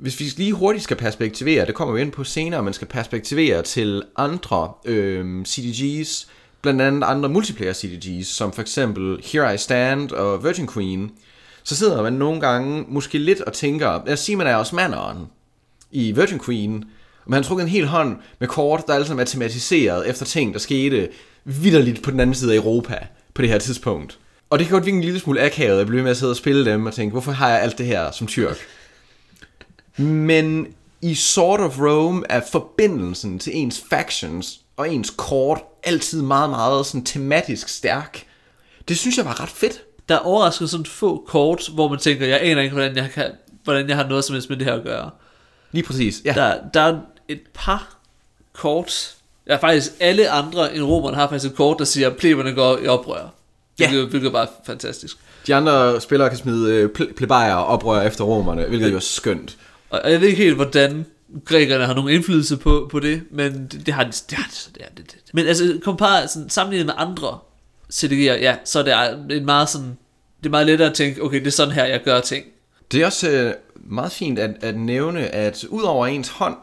[0.00, 3.62] hvis vi lige hurtigt skal perspektivere, det kommer vi ind på senere, man skal perspektivere
[3.62, 6.28] til andre øh, CDG's,
[6.62, 11.10] blandt andet andre multiplayer CDG's, som for eksempel Here I Stand og Virgin Queen,
[11.62, 15.18] så sidder man nogle gange måske lidt og tænker, lad os sige, man er osmanderen
[15.90, 16.84] i Virgin Queen,
[17.24, 20.52] og man har trukket en hel hånd med kort, der er altså tematiseret efter ting,
[20.52, 21.08] der skete
[21.44, 24.18] vidderligt på den anden side af Europa på det her tidspunkt.
[24.50, 26.36] Og det kan godt virke en lille smule akavet at blive med at sidde og
[26.36, 28.56] spille dem og tænke, hvorfor har jeg alt det her som tyrk?
[29.96, 30.66] Men
[31.02, 36.86] i Sort of Rome er forbindelsen til ens factions og ens kort altid meget, meget
[36.86, 38.24] sådan tematisk stærk.
[38.88, 39.82] Det synes jeg var ret fedt.
[40.08, 43.30] Der er overraskende sådan få kort, hvor man tænker, jeg aner ikke, hvordan jeg, kan,
[43.64, 45.10] hvordan jeg har noget som helst med det her at gøre.
[45.72, 46.32] Lige præcis, ja.
[46.32, 46.98] Der, der er
[47.28, 47.96] et par
[48.52, 49.14] kort,
[49.48, 52.78] ja faktisk alle andre end romerne har faktisk et kort, der siger, at pleberne går
[52.78, 53.34] i oprør.
[53.78, 53.88] Ja.
[53.88, 55.16] Hvilket, hvilket bare fantastisk.
[55.46, 58.90] De andre spillere kan smide øh, plebejer og oprør efter romerne, hvilket ja.
[58.90, 59.56] jo er skønt.
[59.90, 61.06] Og jeg ved ikke helt, hvordan
[61.44, 64.12] grækerne har nogen indflydelse på, på det, men det, det har de.
[64.30, 65.34] Det har de det, det, det.
[65.34, 67.38] Men altså, kompar, sådan, sammenlignet med andre
[67.92, 69.98] CDG'er, ja, så er det en meget sådan,
[70.40, 72.46] det er meget lettere at tænke, okay, det er sådan her, jeg gør ting.
[72.92, 76.56] Det er også øh, meget fint at, at nævne, at ud over ens hånd,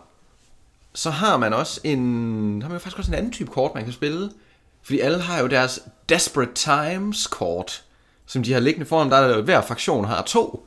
[0.93, 3.93] så har man også en, har man faktisk også en anden type kort, man kan
[3.93, 4.29] spille.
[4.83, 7.83] Fordi alle har jo deres Desperate Times kort,
[8.25, 9.09] som de har liggende foran.
[9.09, 10.66] Der er hver fraktion har to.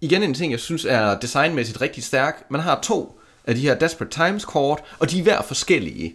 [0.00, 2.44] Igen en ting, jeg synes er designmæssigt rigtig stærk.
[2.50, 6.14] Man har to af de her Desperate Times kort, og de er hver forskellige.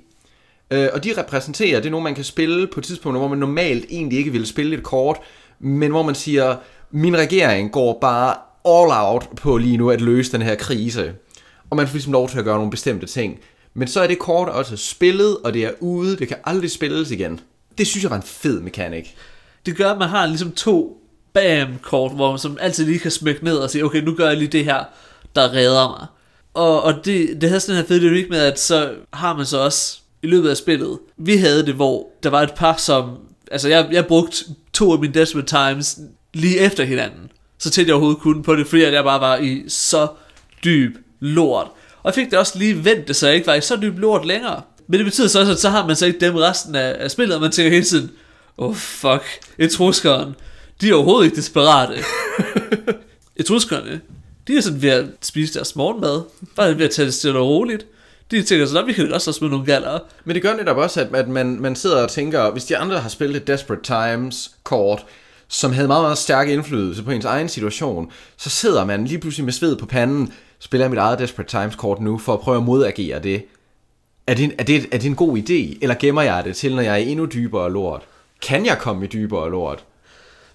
[0.72, 3.86] Øh, og de repræsenterer, det er nogle, man kan spille på tidspunkter, hvor man normalt
[3.90, 5.18] egentlig ikke ville spille et kort,
[5.60, 6.56] men hvor man siger,
[6.92, 11.14] min regering går bare all out på lige nu at løse den her krise.
[11.70, 13.40] Og man får ligesom lov til at gøre nogle bestemte ting.
[13.74, 17.12] Men så er det kort også spillet, og det er ude, det kan aldrig spilles
[17.12, 17.40] igen.
[17.78, 19.16] Det synes jeg var en fed mekanik.
[19.66, 21.03] Det gør, at man har ligesom to
[21.34, 24.38] bam-kort, hvor man som altid lige kan smække ned og sige, okay, nu gør jeg
[24.38, 24.84] lige det her,
[25.36, 26.08] der redder mig.
[26.54, 29.60] Og, og det, det havde sådan en fed dynamik med, at så har man så
[29.60, 33.18] også i løbet af spillet, vi havde det, hvor der var et par, som,
[33.52, 36.00] altså jeg, jeg brugte to af mine Desperate Times
[36.34, 37.32] lige efter hinanden.
[37.58, 40.08] så tæt jeg overhovedet kunne på det, fordi at jeg bare var i så
[40.64, 41.68] dyb lort.
[42.04, 44.00] Og jeg fik det også lige vendt det, så jeg ikke var i så dyb
[44.00, 44.62] lort længere.
[44.88, 47.12] Men det betyder så også, at så har man så ikke dem resten af, af
[47.12, 48.12] spillet, og man tænker hele tiden,
[48.58, 49.24] oh fuck,
[49.58, 50.36] et truskeren
[50.82, 51.94] de er overhovedet ikke desperate.
[53.36, 54.02] etruskerne,
[54.48, 56.22] de er sådan ved at spise deres morgenmad,
[56.56, 57.86] bare ved at tage det stille og roligt.
[58.32, 60.00] De tænker sådan, vi kan også smide nogle galler.
[60.26, 63.00] Men det gør netop også, at, at man, man sidder og tænker, hvis de andre
[63.00, 65.06] har spillet et Desperate Times kort,
[65.48, 69.46] som havde meget, meget stærk indflydelse på ens egen situation, så sidder man lige pludselig
[69.46, 72.64] med sved på panden, spiller mit eget Desperate Times kort nu, for at prøve at
[72.64, 73.46] modagere det.
[74.28, 76.82] Er det, er, det, er det en god idé, eller gemmer jeg det til, når
[76.82, 78.02] jeg er endnu dybere lort?
[78.42, 79.86] Kan jeg komme i dybere lort?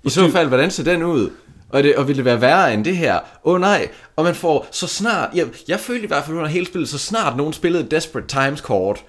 [0.05, 1.31] I så fald, hvordan ser den ud?
[1.71, 3.15] Og, det, og vil det være værre end det her?
[3.45, 6.49] Åh oh, nej, og man får så snart, jeg, jeg følte i hvert fald under
[6.49, 9.05] hele spillet, så snart nogen spillede Desperate Times kort,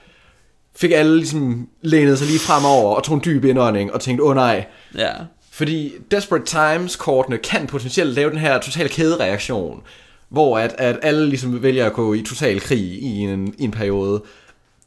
[0.75, 4.29] fik alle ligesom lænet sig lige fremover og tog en dyb indånding og tænkte, åh
[4.29, 4.65] oh, nej.
[4.97, 5.11] Ja.
[5.51, 9.83] Fordi Desperate Times kortene kan potentielt lave den her totale kædereaktion,
[10.29, 13.71] hvor at, at alle ligesom vælger at gå i total krig i en, i en
[13.71, 14.23] periode.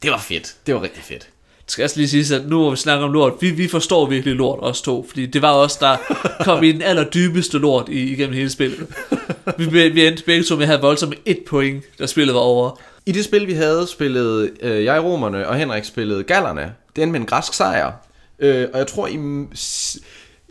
[0.01, 0.55] Det var fedt.
[0.65, 1.29] Det var rigtig fedt.
[1.65, 4.05] Det skal også lige sige, at nu hvor vi snakker om lort, vi, vi forstår
[4.05, 5.97] virkelig lort os to, fordi det var os, der
[6.43, 8.87] kom i den allerdybeste lort i, igennem hele spillet.
[9.57, 12.79] Vi, vi endte begge to med at have voldsomt et point, da spillet var over.
[13.05, 16.73] I det spil, vi havde, spillede øh, jeg romerne, og Henrik spillede gallerne.
[16.95, 17.91] Det endte med en græsk sejr.
[18.39, 19.17] Øh, og jeg tror, i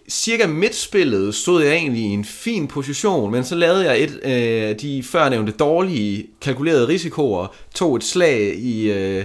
[0.09, 4.71] cirka midtspillet stod jeg egentlig i en fin position, men så lavede jeg et af
[4.71, 9.25] øh, de førnævnte dårlige kalkulerede risikoer, tog et slag i øh,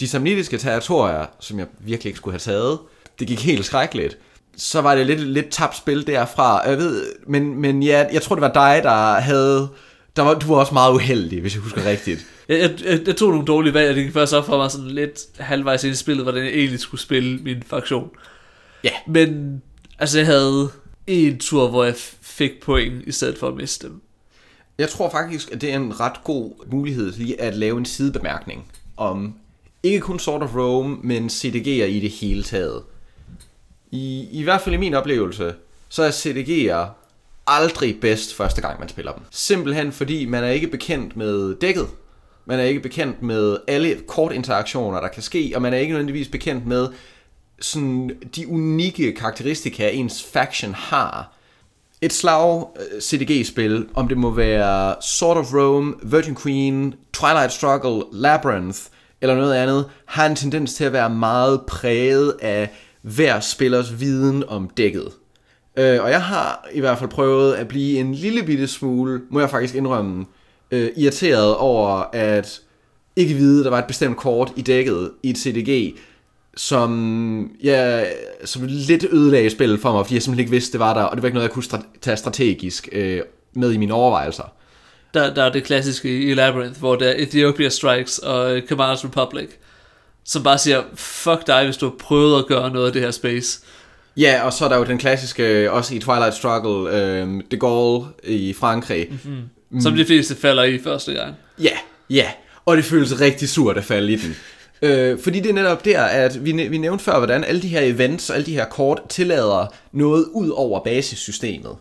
[0.00, 2.78] de samnitiske territorier, som jeg virkelig ikke skulle have taget.
[3.18, 4.18] Det gik helt skrækkeligt.
[4.56, 6.68] Så var det lidt, lidt tabt spil derfra.
[6.68, 9.68] Jeg ved, men, men ja, jeg tror, det var dig, der havde...
[10.16, 12.26] Der var, du var også meget uheldig, hvis jeg husker rigtigt.
[12.48, 14.70] Jeg, jeg, jeg, jeg tog nogle dårlige valg, og det gik først op for mig
[14.70, 18.10] sådan lidt halvvejs ind i spillet, hvordan jeg egentlig skulle spille min fraktion.
[18.84, 18.90] Ja.
[19.06, 19.62] Men
[19.98, 20.70] altså, jeg havde
[21.06, 24.00] en tur, hvor jeg fik point, i stedet for at miste dem.
[24.78, 28.64] Jeg tror faktisk, at det er en ret god mulighed lige at lave en sidebemærkning
[28.96, 29.34] om
[29.84, 32.82] ikke kun Sort of Rome, men CDG'er i det hele taget.
[33.90, 35.54] I, I hvert fald i min oplevelse,
[35.88, 36.86] så er CDG'er
[37.46, 39.22] aldrig bedst første gang, man spiller dem.
[39.30, 41.88] Simpelthen fordi man er ikke bekendt med dækket.
[42.46, 46.28] Man er ikke bekendt med alle kortinteraktioner, der kan ske, og man er ikke nødvendigvis
[46.28, 46.88] bekendt med
[47.60, 51.32] sådan de unikke karakteristika, ens faction har.
[52.00, 58.02] Et slag øh, CDG-spil, om det må være Sword of Rome, Virgin Queen, Twilight Struggle,
[58.12, 58.80] Labyrinth
[59.24, 62.70] eller noget andet, har en tendens til at være meget præget af
[63.02, 65.08] hver spillers viden om dækket.
[65.76, 69.40] Øh, og jeg har i hvert fald prøvet at blive en lille bitte smule, må
[69.40, 70.26] jeg faktisk indrømme,
[70.70, 72.60] øh, irriteret over at
[73.16, 75.98] ikke vide, at der var et bestemt kort i dækket i et CDG,
[76.56, 78.04] som, ja,
[78.44, 81.16] som lidt ødelagde spillet for mig, fordi jeg simpelthen ikke vidste, det var der, og
[81.16, 83.20] det var ikke noget, jeg kunne strate- tage strategisk øh,
[83.54, 84.52] med i mine overvejelser.
[85.14, 89.48] Der, der er det klassiske i Labyrinth, hvor der er Ethiopia Strikes og Kamara's Republic,
[90.24, 93.10] som bare siger, fuck dig, hvis du har prøvet at gøre noget af det her
[93.10, 93.60] space.
[94.16, 98.06] Ja, og så er der jo den klassiske, også i Twilight Struggle, øh, De Gaulle
[98.24, 99.06] i Frankrig.
[99.10, 99.80] Mm-hmm.
[99.80, 101.34] Som de fleste falder i første gang.
[101.62, 101.76] Ja,
[102.10, 102.26] ja,
[102.66, 104.36] og det føles rigtig surt at falde i den.
[104.82, 107.80] Øh, fordi det er netop der, at vi, vi nævnte før, hvordan alle de her
[107.80, 111.76] events, alle de her kort, tillader noget ud over basissystemet.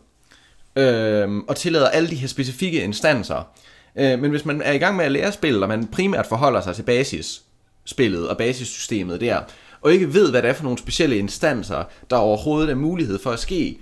[0.76, 3.48] Øh, og tillader alle de her specifikke instanser.
[3.96, 6.62] Øh, men hvis man er i gang med at lære spillet, og man primært forholder
[6.62, 9.40] sig til basisspillet og basissystemet der,
[9.82, 13.32] og ikke ved, hvad det er for nogle specielle instanser, der overhovedet er mulighed for
[13.32, 13.80] at ske,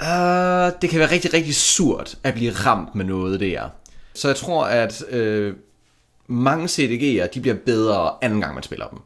[0.00, 3.68] øh, det kan være rigtig, rigtig surt at blive ramt med noget der.
[4.14, 5.54] Så jeg tror, at øh,
[6.26, 8.98] mange CDG'er, de bliver bedre anden gang, man spiller dem.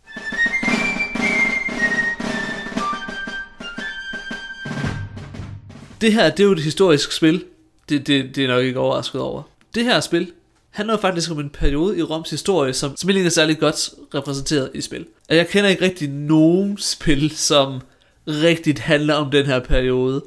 [6.00, 7.44] Det her, det er jo et historisk spil.
[7.88, 9.42] Det, det, det er nok ikke overrasket over.
[9.74, 10.32] Det her spil
[10.70, 13.90] handler jo faktisk om en periode i Roms historie, som, som ikke er særlig godt
[14.14, 15.06] repræsenteret i spil.
[15.28, 17.80] Og jeg kender ikke rigtig nogen spil, som
[18.28, 20.24] rigtigt handler om den her periode.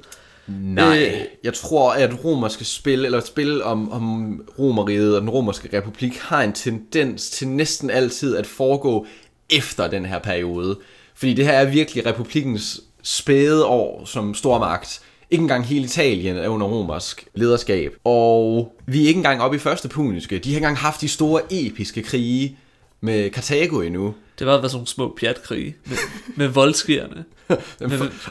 [0.47, 5.77] Nej, øh, jeg tror, at romerske spil, eller spil om, om romeriet og den romerske
[5.77, 9.05] republik, har en tendens til næsten altid at foregå
[9.49, 10.79] efter den her periode.
[11.15, 15.01] Fordi det her er virkelig republikens spæde år som stormagt.
[15.31, 17.95] Ikke engang hele Italien er under romersk lederskab.
[18.03, 20.39] Og vi er ikke engang oppe i første puniske.
[20.39, 22.57] De har ikke engang haft de store episke krige
[23.01, 24.13] med Karthago endnu.
[24.39, 25.97] Det var sådan nogle små pjatkrige med,
[26.35, 27.25] med voldskrierne.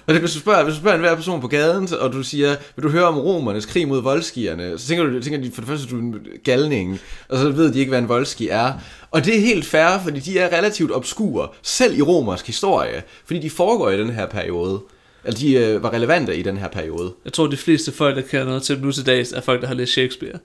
[0.06, 2.22] og det, hvis, du spørger, hvis du spørger en hver person på gaden, og du
[2.22, 5.60] siger, vil du høre om romernes krig mod voldskierne, så tænker, du, tænker de for
[5.60, 8.72] det første, du er en galning, og så ved de ikke, hvad en voldski er.
[9.10, 13.40] Og det er helt fair, fordi de er relativt obskure, selv i romersk historie, fordi
[13.40, 14.80] de foregår i den her periode.
[15.24, 17.12] Eller de øh, var relevante i den her periode.
[17.24, 19.66] Jeg tror, de fleste folk, der kender noget til nu til dags, er folk, der
[19.66, 20.38] har læst Shakespeare.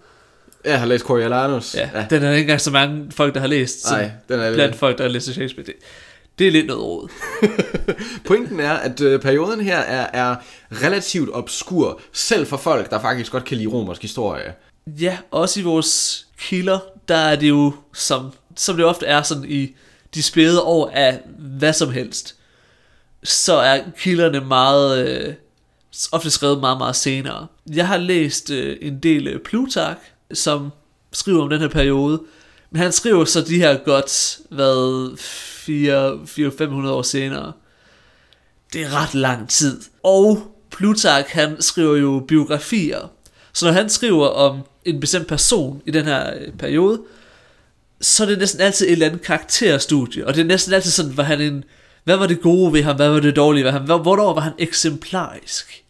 [0.66, 1.76] Jeg har læst Coriolanus.
[1.76, 2.06] Ja, ja.
[2.10, 3.86] den er ikke engang så mange folk, der har læst.
[3.92, 5.66] Nej, den er Blandt folk, der har læst Shakespeare.
[5.66, 5.76] Det,
[6.40, 7.10] det er lidt noget råd.
[8.28, 10.36] Pointen er, at øh, perioden her er, er
[10.72, 14.54] relativt obskur, selv for folk, der faktisk godt kan lide romersk historie.
[14.88, 19.46] Ja, også i vores kilder, der er det jo, som, som det ofte er sådan
[19.48, 19.76] i
[20.16, 22.36] de spæde år af hvad som helst,
[23.26, 25.34] så er kilderne meget, øh,
[26.12, 27.48] ofte skrevet meget, meget senere.
[27.74, 29.98] Jeg har læst øh, en del øh, Plutark,
[30.34, 30.72] som
[31.12, 32.22] skriver om den her periode,
[32.72, 35.18] men han skriver så de her godt, hvad,
[35.66, 37.54] 400-500 år senere.
[38.74, 39.82] Det er ret lang tid.
[40.04, 43.12] Og Plutark, han skriver jo biografier.
[43.54, 47.02] Så når han skriver om en bestemt person i den her øh, periode,
[48.02, 50.28] så er det næsten altid et eller andet karakterstudie.
[50.28, 51.64] Og det er næsten altid sådan, var han en,
[52.06, 54.54] hvad var det gode ved ham, hvad var det dårlige ved ham, hvornår var han
[54.58, 55.84] eksemplarisk.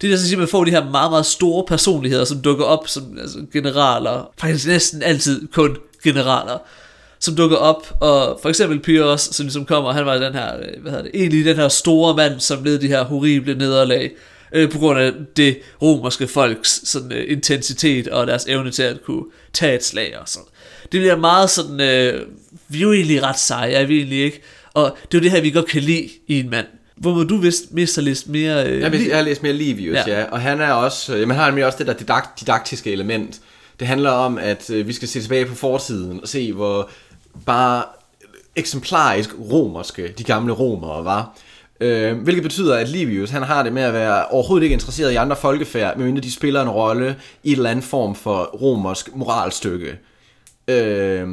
[0.00, 2.88] Det er så at man får de her meget, meget store personligheder, som dukker op
[2.88, 4.30] som altså, generaler.
[4.38, 6.58] Faktisk næsten altid kun generaler
[7.24, 10.82] som dukker op, og for eksempel Pyrrhus, som ligesom kommer, han var den her, øh,
[10.82, 14.10] hvad hedder det, egentlig den her store mand, som led de her horrible nederlag,
[14.52, 19.04] øh, på grund af det romerske folks sådan, øh, intensitet og deres evne til at
[19.04, 20.48] kunne tage et slag og sådan.
[20.82, 22.26] Det bliver meget sådan, øh,
[22.68, 24.42] vi er jo egentlig ret seje, er vi egentlig ikke?
[24.74, 26.66] Og det er jo det her, vi godt kan lide i en mand.
[26.96, 28.70] Hvor du vist mest have læst mere...
[28.70, 30.18] Øh, jeg, jeg har læst mere Livius, ja.
[30.20, 30.24] ja.
[30.24, 31.14] Og han er også...
[31.14, 33.40] Øh, jamen, har han mere også det der didakt, didaktiske element.
[33.80, 36.90] Det handler om, at øh, vi skal se tilbage på fortiden og se, hvor
[37.46, 37.84] bare
[38.56, 41.38] eksemplarisk romerske de gamle romere var.
[41.80, 45.16] Øh, hvilket betyder, at Livius han har det med at være overhovedet ikke interesseret i
[45.16, 49.98] andre folkefærd, medmindre de spiller en rolle i en eller anden form for romersk moralstykke.
[50.68, 51.28] Øh,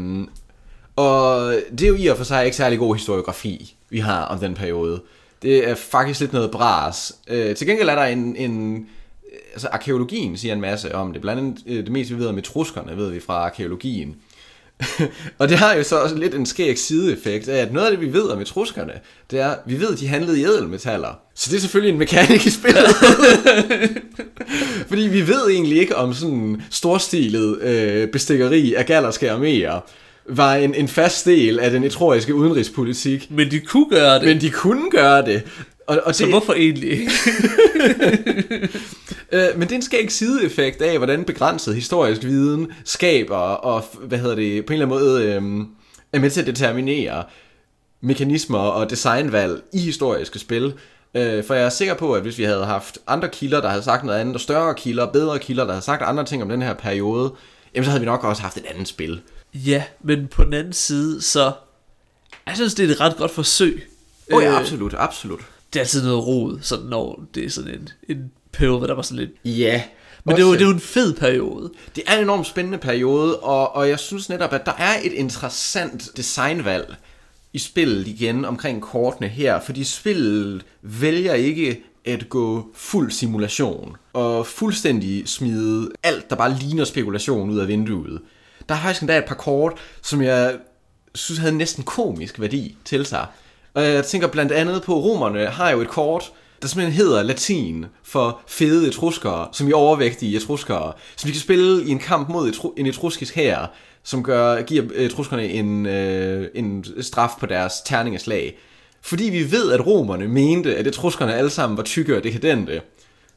[0.95, 4.39] og det er jo i og for sig ikke særlig god historiografi, vi har om
[4.39, 5.01] den periode.
[5.41, 7.13] Det er faktisk lidt noget bras.
[7.27, 8.75] Øh, til gengæld er der en, en
[9.33, 11.21] øh, altså arkeologien siger en masse om det.
[11.21, 14.15] Blandt andet øh, det meste vi ved om etruskerne, ved vi fra arkeologien.
[15.39, 18.01] og det har jo så også lidt en skæg sideeffekt af, at noget af det,
[18.01, 18.93] vi ved om etruskerne,
[19.31, 21.19] det er, at vi ved, at de handlede i ædelmetaller.
[21.35, 22.95] Så det er selvfølgelig en mekanik i spillet.
[24.89, 29.79] Fordi vi ved egentlig ikke, om sådan storstilet øh, bestikkeri af gallerske arméer
[30.37, 33.27] var en, en fast del af den etroriske udenrigspolitik.
[33.31, 34.27] Men de kunne gøre det.
[34.27, 35.43] Men de kunne gøre det.
[35.87, 36.31] Og, og så det...
[36.31, 37.11] hvorfor egentlig ikke?
[39.31, 44.17] øh, men det er en skæg sideeffekt af, hvordan begrænset historisk viden skaber, og hvad
[44.17, 45.65] hedder det, på en eller anden måde øh,
[46.13, 47.23] er med til at determinere
[48.01, 50.73] mekanismer og designvalg i historiske spil.
[51.15, 53.83] Øh, for jeg er sikker på, at hvis vi havde haft andre kilder, der havde
[53.83, 56.61] sagt noget andet, og større kilder, bedre kilder, der havde sagt andre ting om den
[56.61, 57.33] her periode,
[57.75, 59.21] jamen så havde vi nok også haft et andet spil.
[59.53, 61.51] Ja, men på den anden side, så
[62.45, 63.89] jeg synes, det er et ret godt forsøg.
[64.31, 65.41] Åh oh, ja, øh, absolut, absolut
[65.73, 69.01] det er altid noget rod, sådan når det er sådan en, en periode, der var
[69.01, 69.57] sådan lidt...
[69.57, 69.83] Ja.
[70.23, 71.71] Men det er, jo, det er jo en fed periode.
[71.95, 75.13] Det er en enormt spændende periode, og, og jeg synes netop, at der er et
[75.13, 76.95] interessant designvalg
[77.53, 84.47] i spillet igen omkring kortene her, fordi spillet vælger ikke at gå fuld simulation og
[84.47, 88.21] fuldstændig smide alt, der bare ligner spekulation ud af vinduet.
[88.69, 90.57] Der er faktisk endda et par kort, som jeg
[91.15, 93.25] synes havde næsten komisk værdi til sig.
[93.73, 97.85] Og jeg tænker blandt andet på, romerne har jo et kort, der simpelthen hedder latin
[98.03, 102.51] for fede etruskere, som i overvægtige etruskere, som vi kan spille i en kamp mod
[102.51, 108.57] etru- en etruskisk hær, som gør, giver etruskerne en, øh, en straf på deres terningeslag.
[109.01, 112.81] Fordi vi ved, at romerne mente, at etruskerne alle sammen var tykke og dekadente.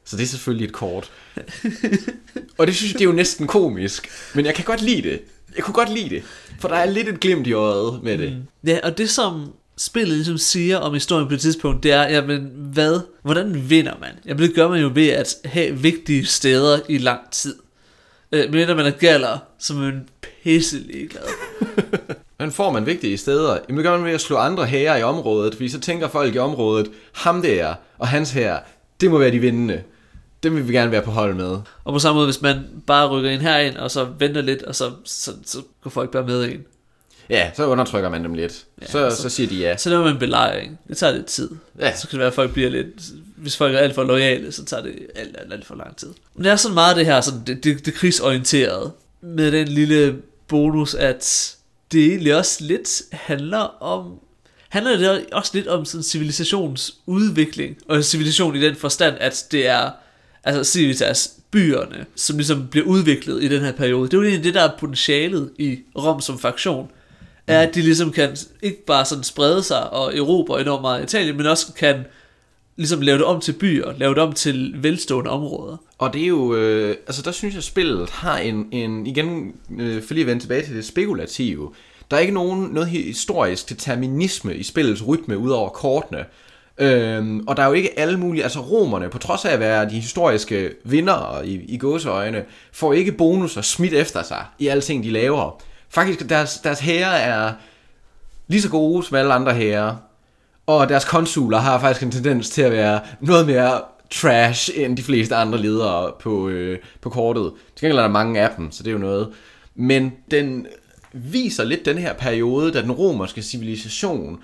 [0.05, 1.11] Så det er selvfølgelig et kort.
[2.57, 4.09] og det synes jeg, det er jo næsten komisk.
[4.35, 5.21] Men jeg kan godt lide det.
[5.55, 6.23] Jeg kunne godt lide det.
[6.59, 8.31] For der er lidt et glimt i øjet med det.
[8.31, 8.69] Mm.
[8.69, 12.51] Ja, og det som spillet ligesom siger om historien på et tidspunkt, det er, jamen,
[12.55, 14.11] hvad, hvordan vinder man?
[14.25, 17.55] Jamen, det gør man jo ved at have vigtige steder i lang tid.
[18.31, 20.09] Øh, men man er galler, som en
[20.43, 21.23] pisse ligeglad.
[22.37, 23.57] Hvordan får man vigtige steder?
[23.69, 26.35] Jamen, det gør man ved at slå andre hære i området, fordi så tænker folk
[26.35, 28.59] i området, ham der og hans her,
[29.01, 29.83] det må være de vindende.
[30.43, 31.57] Det vil vi gerne være på hold med.
[31.83, 34.75] Og på samme måde, hvis man bare rykker ind herind, og så venter lidt, og
[34.75, 36.61] så, så, så går folk bare med ind.
[37.29, 38.65] Ja, så undertrykker man dem lidt.
[38.81, 39.77] Ja, så, så, så siger de ja.
[39.77, 40.79] Så laver man en belejring.
[40.87, 41.49] Det tager lidt tid.
[41.79, 41.95] Ja.
[41.95, 42.87] Så kan det være, at folk bliver lidt...
[43.37, 46.09] Hvis folk er alt for lojale, så tager det alt, alt, alt for lang tid.
[46.35, 48.91] Men det er sådan meget det her, sådan det, det, det krigsorienterede.
[49.21, 50.15] Med den lille
[50.47, 51.54] bonus, at
[51.91, 54.19] det egentlig også lidt handler om
[54.69, 59.91] handler det også lidt om sådan civilisationsudvikling, og civilisation i den forstand, at det er
[60.43, 64.05] altså civitas, byerne, som ligesom bliver udviklet i den her periode.
[64.05, 66.91] Det er jo egentlig det, der er potentialet i Rom som fraktion,
[67.47, 71.03] er, at de ligesom kan ikke bare sådan sprede sig og erobre enormt meget i
[71.03, 72.05] Italien, men også kan
[72.77, 75.77] ligesom lave det om til byer, lave det om til velstående områder.
[75.97, 79.55] Og det er jo, øh, altså der synes jeg, at spillet har en, en igen,
[79.79, 81.71] øh, for lige at vende tilbage til det spekulative,
[82.11, 86.25] der er ikke nogen, noget historisk determinisme i spillets rytme ud over kortene.
[86.77, 89.89] Øhm, og der er jo ikke alle mulige, altså romerne, på trods af at være
[89.89, 95.09] de historiske vinder i, i gåseøjne, får ikke bonusser smidt efter sig i alting, de
[95.09, 95.61] laver.
[95.89, 97.53] Faktisk, deres, deres hære er
[98.47, 99.97] lige så gode som alle andre hære.
[100.67, 105.03] Og deres konsuler har faktisk en tendens til at være noget mere trash end de
[105.03, 107.51] fleste andre ledere på, øh, på kortet.
[107.75, 109.29] Til gengæld er der mange af dem, så det er jo noget.
[109.75, 110.67] Men den
[111.13, 114.39] viser lidt den her periode, da den romerske civilisation,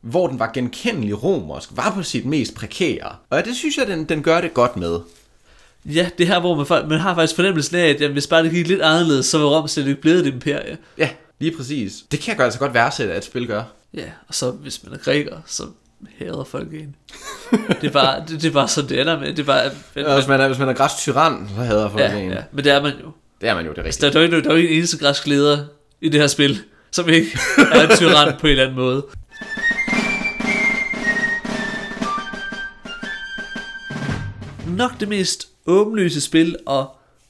[0.00, 3.12] hvor den var genkendelig romersk, var på sit mest prekære.
[3.30, 5.00] Og det synes jeg, den, den gør det godt med.
[5.84, 8.52] Ja, det her, hvor man, man har faktisk fornemmelsen af, at jamen, hvis bare det
[8.52, 10.78] gik lidt anderledes, så var Rom slet ikke blevet et imperie.
[10.98, 11.08] Ja,
[11.38, 12.04] lige præcis.
[12.10, 13.62] Det kan jeg altså godt værdsætte, at et spil gør.
[13.96, 15.66] Ja, og så hvis man er græker, så
[16.18, 16.96] hader folk en.
[17.80, 19.28] det, er bare, det, det er bare sådan, det ender med.
[19.28, 22.02] Det er bare, ja, hvis, man er, hvis man er græsk tyran, så hader folk
[22.02, 22.30] ja, en.
[22.30, 23.10] Ja, men det er man jo.
[23.40, 24.04] Det er man jo, det er rigtigt.
[24.04, 25.64] Altså, der, er jo ikke, der er jo ikke en eneste græsk leder
[26.00, 27.38] i det her spil, som ikke
[27.72, 29.06] er en tyran på en eller anden måde.
[34.66, 36.86] Nok det mest åbenlyse spil at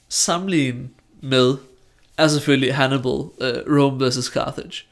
[0.09, 0.89] sammenligne
[1.21, 1.55] med
[2.17, 3.31] er selvfølgelig Hannibal, uh,
[3.67, 4.25] Rome vs.
[4.25, 4.86] Carthage.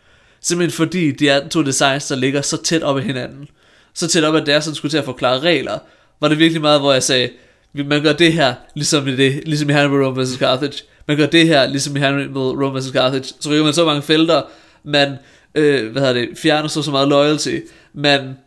[0.46, 3.48] Simpelthen fordi de er to designs, der ligger så tæt op ad hinanden.
[3.93, 5.80] Så tæt op, at det er sådan skulle til at forklare regler.
[6.22, 7.30] Var det virkelig meget, hvor jeg sagde,
[7.74, 10.38] man gør det her, ligesom i, det, ligesom i Hannibal Rome vs.
[10.38, 10.84] Carthage.
[11.08, 12.86] Man gør det her, ligesom i Hannibal Rome vs.
[12.93, 13.34] Carthage.
[13.39, 14.41] Så ryger man så mange felter,
[14.84, 15.16] man
[15.56, 17.60] øh, hvad hedder det, fjerner så, så meget loyalty.
[17.93, 18.38] Men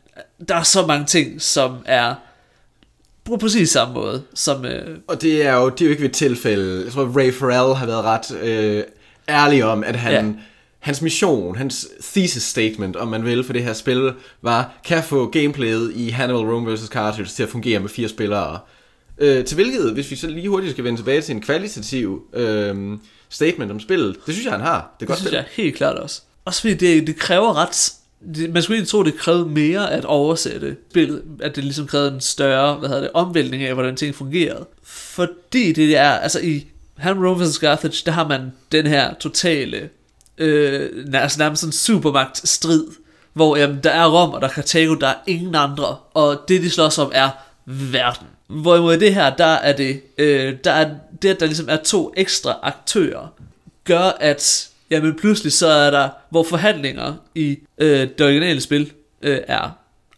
[0.49, 2.14] der er så mange ting, som er
[3.24, 4.22] på præcis samme måde.
[4.34, 4.99] Som, øh...
[5.09, 6.84] Og det er, jo, det er jo ikke ved et tilfælde.
[6.84, 8.82] Jeg tror, Ray Farrell har været ret øh,
[9.28, 10.26] ærlig om, at han...
[10.26, 10.42] Ja
[10.79, 14.12] hans mission, hans thesis statement, om man vil, for det her spil,
[14.43, 16.87] var, kan få gameplayet i Hannibal Rome vs.
[16.87, 18.59] Carthage til at fungere med fire spillere.
[19.18, 22.99] Øh, til hvilket, hvis vi så lige hurtigt skal vende tilbage til en kvalitativ øh,
[23.29, 24.97] statement om spillet, det synes jeg, han har.
[25.01, 26.22] Det, er godt det synes jeg helt klart også.
[26.45, 27.93] Også fordi det, det kræver ret...
[28.35, 32.14] Det, man skulle egentlig tro, det krævede mere at oversætte spillet, at det ligesom krævede
[32.14, 34.66] en større hvad hedder det, omvæltning af, hvordan ting fungerede.
[34.83, 36.66] Fordi det er, altså i
[36.97, 37.55] Hannibal Rome vs.
[37.55, 39.89] Carthage, der har man den her totale
[40.39, 42.84] øh, altså nærmest sådan supermagt strid,
[43.32, 46.62] hvor jamen, der er Rom, og der er Karthago, der er ingen andre, og det
[46.62, 47.30] de slås om er
[47.66, 48.26] verden.
[48.47, 50.91] Hvorimod det her, der er det, øh, der er
[51.22, 53.26] det, at der ligesom er to ekstra aktører,
[53.84, 59.41] gør at, jamen pludselig så er der, hvor forhandlinger i øh, det originale spil øh,
[59.49, 59.70] er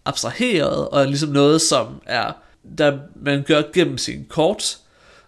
[0.05, 2.33] abstraheret, og er ligesom noget, som er,
[2.79, 4.79] der man gør gennem sin kort,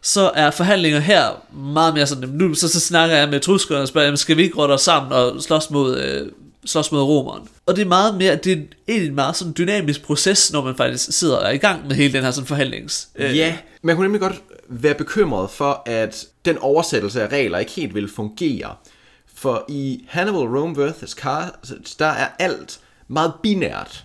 [0.02, 3.88] så er forhandlinger her meget mere sådan, nu så, så snakker jeg med truskerne og
[3.88, 6.32] spørger, skal vi ikke råde os sammen og slås mod, øh,
[6.64, 7.48] slås mod romeren?
[7.66, 11.18] Og det er meget mere, det er en meget sådan dynamisk proces, når man faktisk
[11.18, 13.08] sidder og er i gang med hele den her sådan forhandlings.
[13.16, 13.36] Øh.
[13.36, 17.94] Ja, man kunne nemlig godt være bekymret for, at den oversættelse af regler ikke helt
[17.94, 18.74] vil fungere.
[19.34, 21.10] For i Hannibal Rome vs.
[21.10, 24.04] Carthage, der er alt meget binært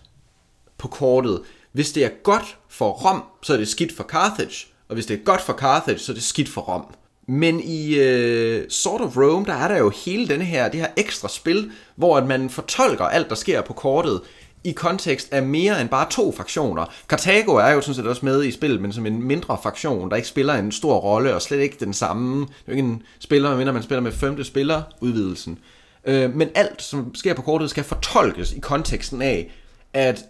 [0.78, 1.42] på kortet.
[1.72, 4.68] Hvis det er godt for Rom, så er det skidt for Carthage.
[4.90, 6.86] Og hvis det er godt for Carthage, så er det skidt for Rom.
[7.28, 10.88] Men i øh, Sword of Rome, der er der jo hele denne her, det her
[10.98, 14.22] ekstra spil, hvor at man fortolker alt, der sker på kortet,
[14.64, 16.86] i kontekst af mere end bare to fraktioner.
[17.10, 20.16] Karthago er jo sådan set også med i spillet, men som en mindre fraktion, der
[20.16, 22.40] ikke spiller en stor rolle, og slet ikke den samme.
[22.40, 25.60] Det er jo ikke en spiller, medmindre man spiller med femte spiller, udvidelsen.
[26.06, 29.52] Øh, men alt, som sker på kortet, skal fortolkes i konteksten af,
[29.94, 30.26] at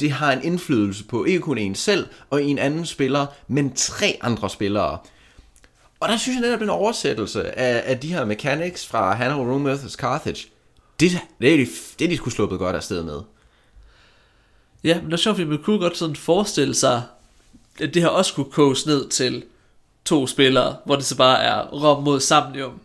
[0.00, 4.18] det har en indflydelse på ikke kun en selv og en anden spiller, men tre
[4.20, 4.98] andre spillere.
[6.00, 9.96] Og der synes jeg netop, den oversættelse af, af de her mechanics fra Hannah Roomworth's.
[9.96, 10.48] Carthage,
[11.00, 11.66] det, det, er de,
[11.98, 13.20] det er de skulle sluppet godt afsted med.
[14.84, 17.02] Ja, men det er sjovt, at man kunne godt sådan forestille sig,
[17.80, 19.44] at det her også kunne koges ned til
[20.04, 22.80] to spillere, hvor det så bare er Rom mod Samnium,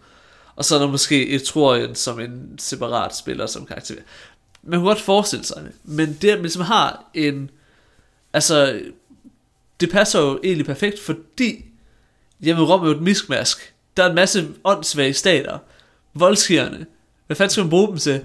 [0.55, 3.95] og så er der måske Etrorien som en separat spiller som karakter
[4.63, 7.49] man kunne godt forestille sig det, men det, at man ligesom har en,
[8.33, 8.81] altså,
[9.79, 11.65] det passer jo egentlig perfekt, fordi,
[12.43, 13.73] jamen Rom er jo et miskmask.
[13.97, 15.57] Der er en masse åndssvage stater.
[16.13, 16.85] Voldskirerne.
[17.27, 18.21] Hvad fanden skal man bruge dem til?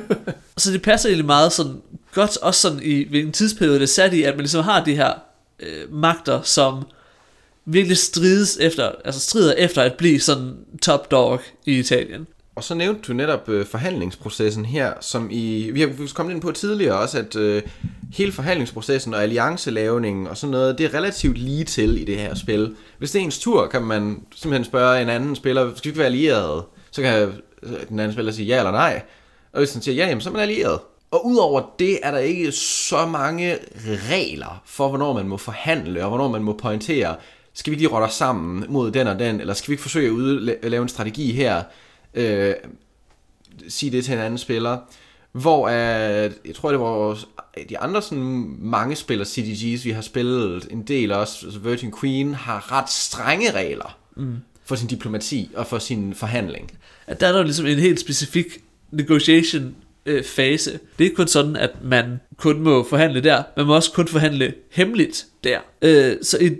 [0.56, 4.12] så det passer egentlig meget sådan godt, også sådan i hvilken tidsperiode det er sat
[4.12, 5.12] i, at man ligesom har de her
[5.60, 6.82] øh, magter, som
[7.64, 12.26] virkelig strides efter, altså strider efter at blive sådan top dog i Italien.
[12.54, 16.52] Og så nævnte du netop øh, forhandlingsprocessen her, som i, vi har kommet ind på
[16.52, 17.62] tidligere også, at øh,
[18.12, 22.34] hele forhandlingsprocessen og alliancelavningen og sådan noget, det er relativt lige til i det her
[22.34, 22.76] spil.
[22.98, 25.98] Hvis det er ens tur, kan man simpelthen spørge en anden spiller, skal vi ikke
[25.98, 26.64] være allieret?
[26.90, 27.32] Så kan
[27.62, 29.02] øh, den anden spiller sige ja eller nej.
[29.52, 30.78] Og hvis den siger ja, jamen, så er man allieret.
[31.10, 33.58] Og udover det er der ikke så mange
[34.10, 37.16] regler for, hvornår man må forhandle, og hvornår man må pointere,
[37.54, 39.82] skal vi ikke lige rotte os sammen mod den og den, eller skal vi ikke
[39.82, 41.62] forsøge at lave en strategi her,
[42.14, 42.54] øh,
[43.68, 44.78] sige det til en anden spiller.
[45.32, 47.18] Hvor at, jeg tror, det var
[47.68, 52.34] de andre sådan mange spillere CDG's, vi har spillet en del også, altså Virgin Queen,
[52.34, 54.36] har ret strenge regler mm.
[54.64, 56.70] for sin diplomati og for sin forhandling.
[57.06, 58.46] At der er der ligesom en helt specifik
[58.90, 59.74] negotiation
[60.06, 60.72] øh, fase.
[60.72, 64.08] Det er ikke kun sådan, at man kun må forhandle der, man må også kun
[64.08, 65.58] forhandle hemmeligt der.
[65.82, 66.50] Øh, så i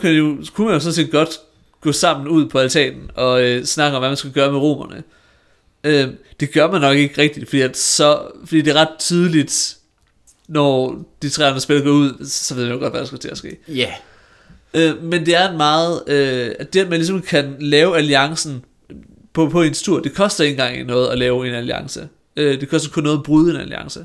[0.00, 1.40] kan jo, kunne man jo sådan set godt
[1.82, 5.02] gå sammen ud på altanen og øh, snakke om, hvad man skal gøre med romerne.
[5.84, 6.08] Øh,
[6.40, 9.76] det gør man nok ikke rigtigt, fordi, at så, fordi det er ret tydeligt,
[10.48, 13.18] når de tre andre spillere går ud, så ved man jo godt, hvad der skal
[13.18, 13.56] til at ske.
[13.68, 13.92] Ja.
[14.74, 14.92] Yeah.
[14.94, 18.64] Øh, men det er en meget, øh, at det at man ligesom kan lave alliancen
[19.32, 22.08] på, på en tur, det koster ikke engang noget at lave en alliance.
[22.36, 24.04] Øh, det koster kun noget at bryde en alliance.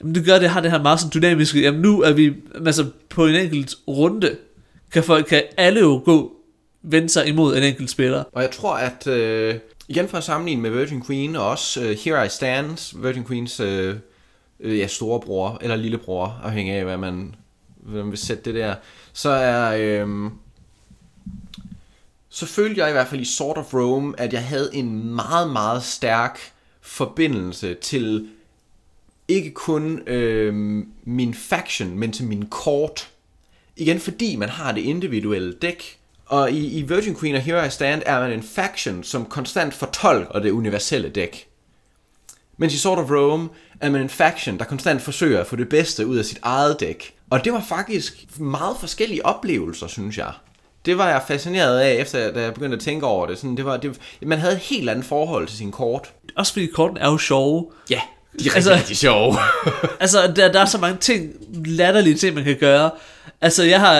[0.00, 2.32] Jamen, det gør, det har det her meget sådan dynamiske, jamen nu er vi,
[2.66, 4.36] altså på en enkelt runde,
[4.92, 6.32] kan folk, kan alle jo gå,
[6.82, 8.24] vende sig imod en enkelt spiller.
[8.32, 9.58] Og jeg tror, at øh,
[9.88, 13.60] igen for at sammenligne med Virgin Queen, og også uh, Here I Stand, Virgin Queens
[13.60, 13.96] øh,
[14.60, 17.34] øh, ja, storebror, eller lillebror, afhængig af, hvad man,
[17.76, 18.74] hvad man vil sætte det der,
[19.12, 19.76] så er...
[19.78, 20.30] Øh,
[22.32, 25.50] så følte jeg i hvert fald i Sort of Rome, at jeg havde en meget,
[25.50, 26.40] meget stærk
[26.80, 28.28] forbindelse til
[29.28, 33.10] ikke kun øh, min faction, men til min kort.
[33.76, 35.99] Igen fordi man har det individuelle dæk,
[36.30, 39.74] og i, i Virgin Queen og Here I Stand er man en faction, som konstant
[39.74, 41.46] fortolker det universelle dæk.
[42.56, 43.48] Mens i Sword of Rome
[43.80, 46.80] er man en faction, der konstant forsøger at få det bedste ud af sit eget
[46.80, 47.14] dæk.
[47.30, 50.32] Og det var faktisk meget forskellige oplevelser, synes jeg.
[50.84, 53.38] Det var jeg fascineret af, efter da jeg begyndte at tænke over det.
[53.38, 56.12] Sådan, det var, det, man havde et helt andet forhold til sin kort.
[56.36, 57.70] Også fordi korten er jo sjove.
[57.90, 58.00] Ja,
[58.38, 59.36] de er altså, rigtig sjove.
[60.00, 61.32] altså, der, der er så mange ting,
[61.64, 62.90] latterlige ting, man kan gøre.
[63.40, 63.94] Altså, jeg, har,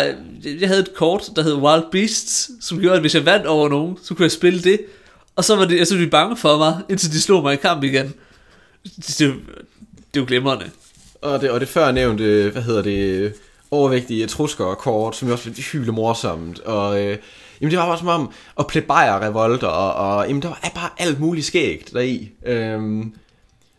[0.60, 3.68] jeg havde et kort, der hed Wild Beasts, som gjorde, at hvis jeg vandt over
[3.68, 4.80] nogen, så kunne jeg spille det.
[5.36, 7.84] Og så var det, altså, de bange for mig, indtil de slog mig i kamp
[7.84, 8.14] igen.
[8.84, 10.70] Det, det, det er jo glimrende.
[11.22, 13.32] Og det, og det før nævnte, hvad hedder det,
[13.70, 14.28] overvægtige
[14.78, 16.60] kort, som jo også var hylde morsomt.
[16.60, 17.18] Og øh,
[17.60, 20.90] jamen, det var bare som om at plebejer revolter, og, og jamen, der var bare
[20.98, 22.30] alt muligt skægt deri.
[22.46, 23.14] Øhm,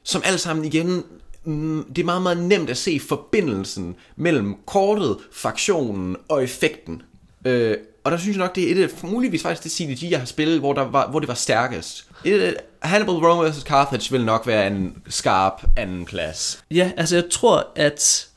[0.03, 1.03] som alt sammen igen
[1.43, 7.01] mm, det er meget, meget nemt at se forbindelsen mellem kortet, fraktionen og effekten.
[7.45, 10.19] Øh, og der synes jeg nok, det er et af, muligvis faktisk det CDG, jeg
[10.19, 12.05] har spillet, hvor, der var, hvor det var stærkest.
[12.25, 13.61] Et, Hannibal Rome vs.
[13.61, 16.63] Carthage vil nok være en skarp anden plads.
[16.71, 18.27] Ja, altså jeg tror, at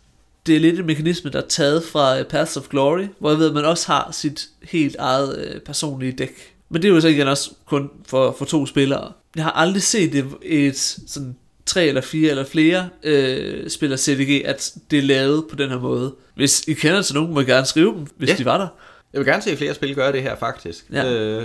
[0.46, 3.38] det er lidt en mekanisme, der er taget fra øh, Paths of Glory, hvor jeg
[3.38, 6.54] ved, at man også har sit helt eget øh, personlige dæk.
[6.68, 9.12] Men det er jo så igen også kun for, for to spillere.
[9.36, 11.36] Jeg har aldrig set et, et sådan
[11.66, 15.78] tre eller fire eller flere øh, spiller CDG, at det er lavet på den her
[15.78, 16.14] måde.
[16.34, 18.34] Hvis I kender til nogen, må I gerne skrive dem, hvis ja.
[18.34, 18.68] de var der.
[19.12, 20.84] Jeg vil gerne se flere spil gøre det her, faktisk.
[20.92, 21.12] Ja.
[21.12, 21.40] Øh,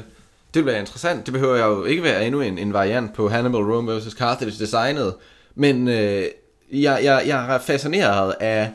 [0.53, 1.25] det vil være interessant.
[1.25, 4.11] Det behøver jo ikke være endnu en, en variant på Hannibal Rome vs.
[4.11, 5.13] Carthage designet.
[5.55, 6.25] Men øh,
[6.71, 8.71] jeg, jeg, jeg er fascineret af...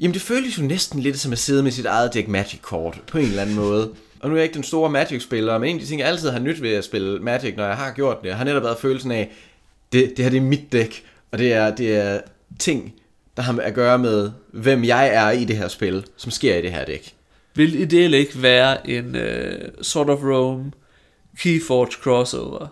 [0.00, 3.18] Jamen det føles jo næsten lidt som at sidde med sit eget deck Magic-kort, på
[3.18, 3.90] en eller anden måde.
[4.20, 6.30] Og nu er jeg ikke den store Magic-spiller, men en af de ting, jeg altid
[6.30, 9.10] har nyt ved at spille Magic, når jeg har gjort det, har netop været følelsen
[9.10, 9.32] af,
[9.96, 12.20] det, det her det er mit dæk, og det er, det er
[12.58, 12.92] ting,
[13.36, 16.62] der har at gøre med, hvem jeg er i det her spil, som sker i
[16.62, 17.14] det her dæk.
[17.54, 20.72] Vil ideelt ikke være en uh, Sort of Rome
[21.38, 22.66] Keyforge crossover,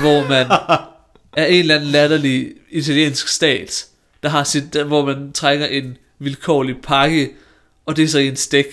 [0.00, 0.46] hvor man
[1.44, 3.86] er en eller anden latterlig italiensk stat,
[4.22, 7.30] der har sit, der, hvor man trækker en vilkårlig pakke,
[7.86, 8.66] og det er så en stik.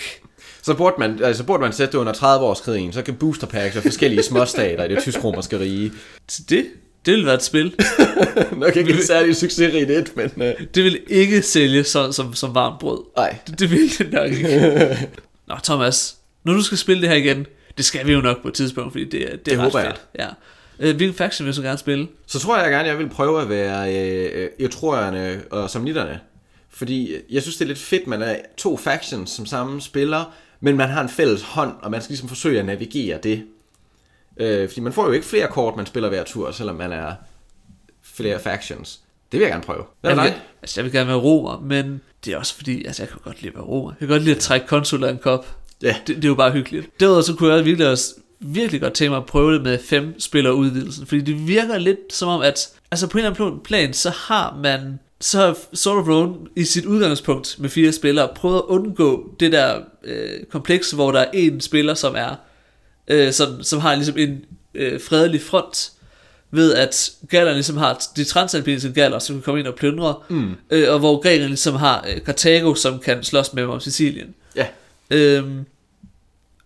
[0.61, 3.47] Så burde man, altså burde man sætte det under 30 års krigen, så kan booster
[3.47, 5.91] packs og forskellige småstater i det tysk-romerske rige.
[6.49, 6.65] Det
[7.07, 7.75] det ville være et spil.
[8.57, 10.31] Nok ikke en særlig succesrigt et, men...
[10.35, 10.65] Uh...
[10.75, 13.03] Det vil ikke sælge så, som, som varmt brød.
[13.17, 13.35] Nej.
[13.47, 15.09] Det, det vil det nok ikke.
[15.47, 17.45] Nå, Thomas, når du skal spille det her igen,
[17.77, 20.01] det skal vi jo nok på et tidspunkt, fordi det, det, det er ret fedt.
[20.15, 20.29] Jeg.
[20.79, 20.89] Ja.
[20.89, 22.07] Uh, hvilken faction vil du så gerne spille?
[22.25, 26.19] Så tror jeg gerne, jeg vil prøve at være øh, etrorierne og samnitterne.
[26.69, 30.77] Fordi jeg synes, det er lidt fedt, man er to factions som samme spiller, men
[30.77, 33.43] man har en fælles hånd, og man skal ligesom forsøge at navigere det.
[34.39, 37.13] Øh, fordi man får jo ikke flere kort, man spiller hver tur, selvom man er
[38.03, 38.99] flere factions.
[39.31, 39.83] Det vil jeg gerne prøve.
[40.01, 42.85] Hvad er jeg, vil, altså, jeg vil gerne være romer, men det er også fordi,
[42.85, 43.91] altså jeg kan godt lide at være romer.
[43.91, 45.57] Jeg kan godt lide at trække konsul af en kop.
[45.81, 45.95] Ja.
[46.07, 46.99] Det, det, er jo bare hyggeligt.
[46.99, 50.19] Derudover så kunne jeg virkelig også virkelig godt tænke mig at prøve det med fem
[50.19, 53.93] spillere udvidelsen, fordi det virker lidt som om, at altså på en eller anden plan,
[53.93, 58.57] så har man så har Sword of Rome i sit udgangspunkt med fire spillere prøvet
[58.57, 62.35] at undgå det der øh, kompleks, hvor der er en spiller, som er
[63.07, 65.91] øh, som, som har ligesom en øh, fredelig front.
[66.51, 70.51] ved at gallerne ligesom har de transalpinske galler, som kan komme ind og plyndre, mm.
[70.69, 74.35] øh, og hvor grækerne ligesom har øh, Karthago, som kan slås med dem om Sicilien.
[74.55, 74.65] Ja.
[75.09, 75.65] Øhm,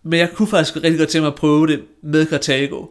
[0.02, 2.86] men jeg kunne faktisk rigtig godt tænke mig at prøve det med Karthago.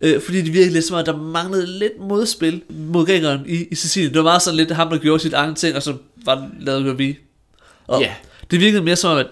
[0.00, 3.64] Øh, fordi det virkede lidt som om, at der manglede lidt modspil mod grækeren i,
[3.70, 4.10] i Sicilien.
[4.12, 5.94] Det var meget sådan lidt ham, der gjorde sit eget ting, og så
[6.24, 7.18] var lavet vi.
[7.86, 8.14] Og Ja.
[8.50, 9.26] det virkede mere som om, at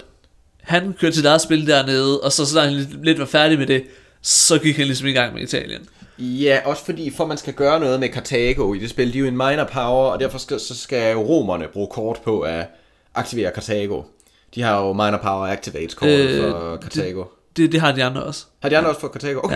[0.63, 3.59] han kørte sit eget spil dernede, og så, så da han lidt, lidt var færdig
[3.59, 3.85] med det,
[4.23, 5.89] så gik han ligesom i gang med Italien.
[6.19, 9.21] Ja, også fordi for man skal gøre noget med Karthago i det spil, de er
[9.21, 12.67] jo en minor power, og derfor skal, så skal romerne bruge kort på at
[13.15, 14.03] aktivere Karthago.
[14.55, 17.25] De har jo minor power activates kort øh, for Karthago.
[17.57, 18.45] Det, det har de andre også.
[18.61, 19.41] Har de andre også fået Karthago?
[19.45, 19.55] Okay.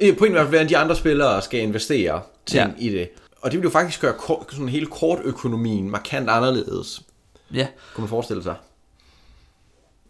[0.00, 0.06] Ja.
[0.06, 0.12] Ja.
[0.18, 2.66] Pointen er i hvert fald, at de andre spillere skal investere ting Ja.
[2.84, 2.86] ja.
[2.86, 3.08] i det.
[3.40, 7.02] Og det vil jo faktisk gøre kort, sådan hele kortøkonomien markant anderledes,
[7.54, 7.66] Ja.
[7.94, 8.54] kunne man forestille sig.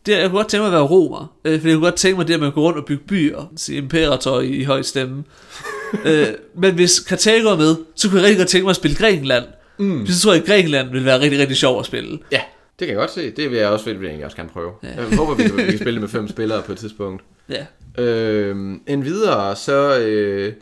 [0.06, 2.16] Det, jeg kunne godt tænke mig at være romer, øh, fordi jeg kunne godt tænke
[2.16, 5.24] mig det, at man går rundt og bygge byer, sige imperator i, i høj stemme.
[6.06, 8.96] øh, men hvis Karthago er med, så kunne jeg rigtig godt tænke mig at spille
[8.96, 9.44] Grækenland.
[9.78, 10.06] Mm.
[10.06, 12.18] Så tror jeg, at Grækenland vil være rigtig, rigtig sjov at spille.
[12.32, 12.40] Ja,
[12.78, 13.30] det kan jeg godt se.
[13.30, 14.70] Det vil jeg også, vil jeg egentlig også gerne prøve.
[14.82, 14.88] Ja.
[14.88, 17.24] Jeg håber, vi kan, vi kan spille med fem spillere på et tidspunkt.
[17.48, 17.66] Ja.
[18.02, 20.52] Øhm, en videre, så øh,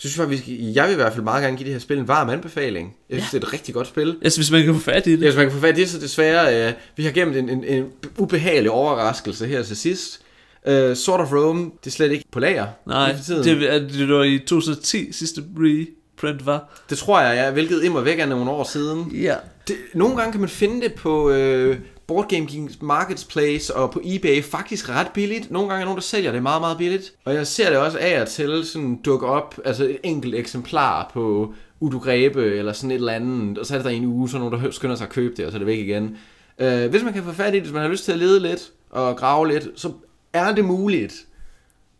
[0.00, 2.08] synes jeg faktisk, jeg vil i hvert fald meget gerne give det her spil en
[2.08, 2.94] varm anbefaling.
[3.10, 3.38] Jeg synes, ja.
[3.38, 4.16] det er et rigtig godt spil.
[4.22, 5.20] Altså, hvis man kan få fat i det.
[5.20, 7.48] Ja, hvis man kan få fat i det, så desværre, øh, vi har gennem en,
[7.48, 7.84] en, en
[8.18, 10.20] ubehagelig overraskelse her til sidst.
[10.66, 12.66] Uh, Sword of Rome, det er slet ikke på lager.
[12.86, 16.82] Nej, det, er- det var i 2010 sidste reprint var.
[16.90, 19.10] det tror jeg, ja, hvilket immer væk er nogle år siden.
[19.14, 19.34] Ja.
[19.68, 21.76] Det, nogle gange kan man finde det på øh,
[22.10, 25.50] Board Game Geeks Marketplace og på eBay faktisk ret billigt.
[25.50, 27.12] Nogle gange er nogen, der sælger det meget, meget billigt.
[27.24, 31.10] Og jeg ser det også af og til sådan dukke op, altså et enkelt eksemplar
[31.14, 33.58] på Udo Grebe eller sådan et eller andet.
[33.58, 35.34] Og så er det der en uge, så er nogen, der skynder sig at købe
[35.36, 36.16] det, og så er det væk igen.
[36.58, 38.40] Øh, hvis man kan få fat i det, hvis man har lyst til at lede
[38.40, 39.92] lidt og grave lidt, så
[40.32, 41.14] er det muligt.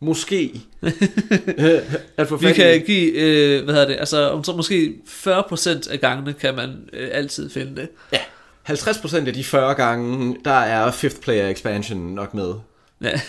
[0.01, 0.61] Måske.
[2.17, 4.95] at få Vi fat i kan give, øh, hvad hedder det, altså om så måske
[5.07, 7.89] 40% af gangene kan man øh, altid finde det.
[8.13, 8.19] Ja,
[8.69, 12.55] 50% af de 40 gange, der er fifth player expansion nok med.
[13.03, 13.21] Ja.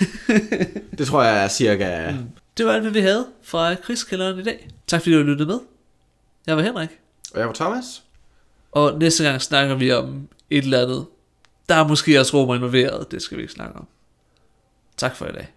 [0.98, 2.12] Det tror jeg er cirka...
[2.12, 2.30] Mm.
[2.58, 4.70] det var alt, hvad vi havde fra krigskælderen i dag.
[4.88, 5.60] Tak fordi du lyttede med.
[6.48, 6.90] Jeg var Henrik.
[7.34, 8.04] Og jeg var Thomas.
[8.72, 11.06] Og næste gang snakker vi om et eller andet.
[11.70, 13.12] Der er måske også romer involveret.
[13.12, 13.88] Det skal vi ikke snakke om.
[14.98, 15.48] Tak for i dag.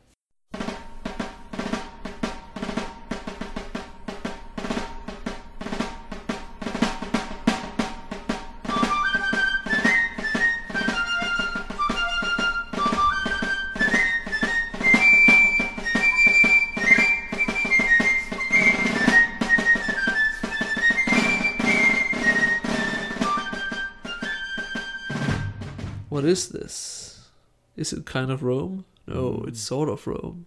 [27.84, 28.86] Is it kind of Rome?
[29.06, 29.74] No, it's hmm.
[29.74, 30.46] sort of Rome.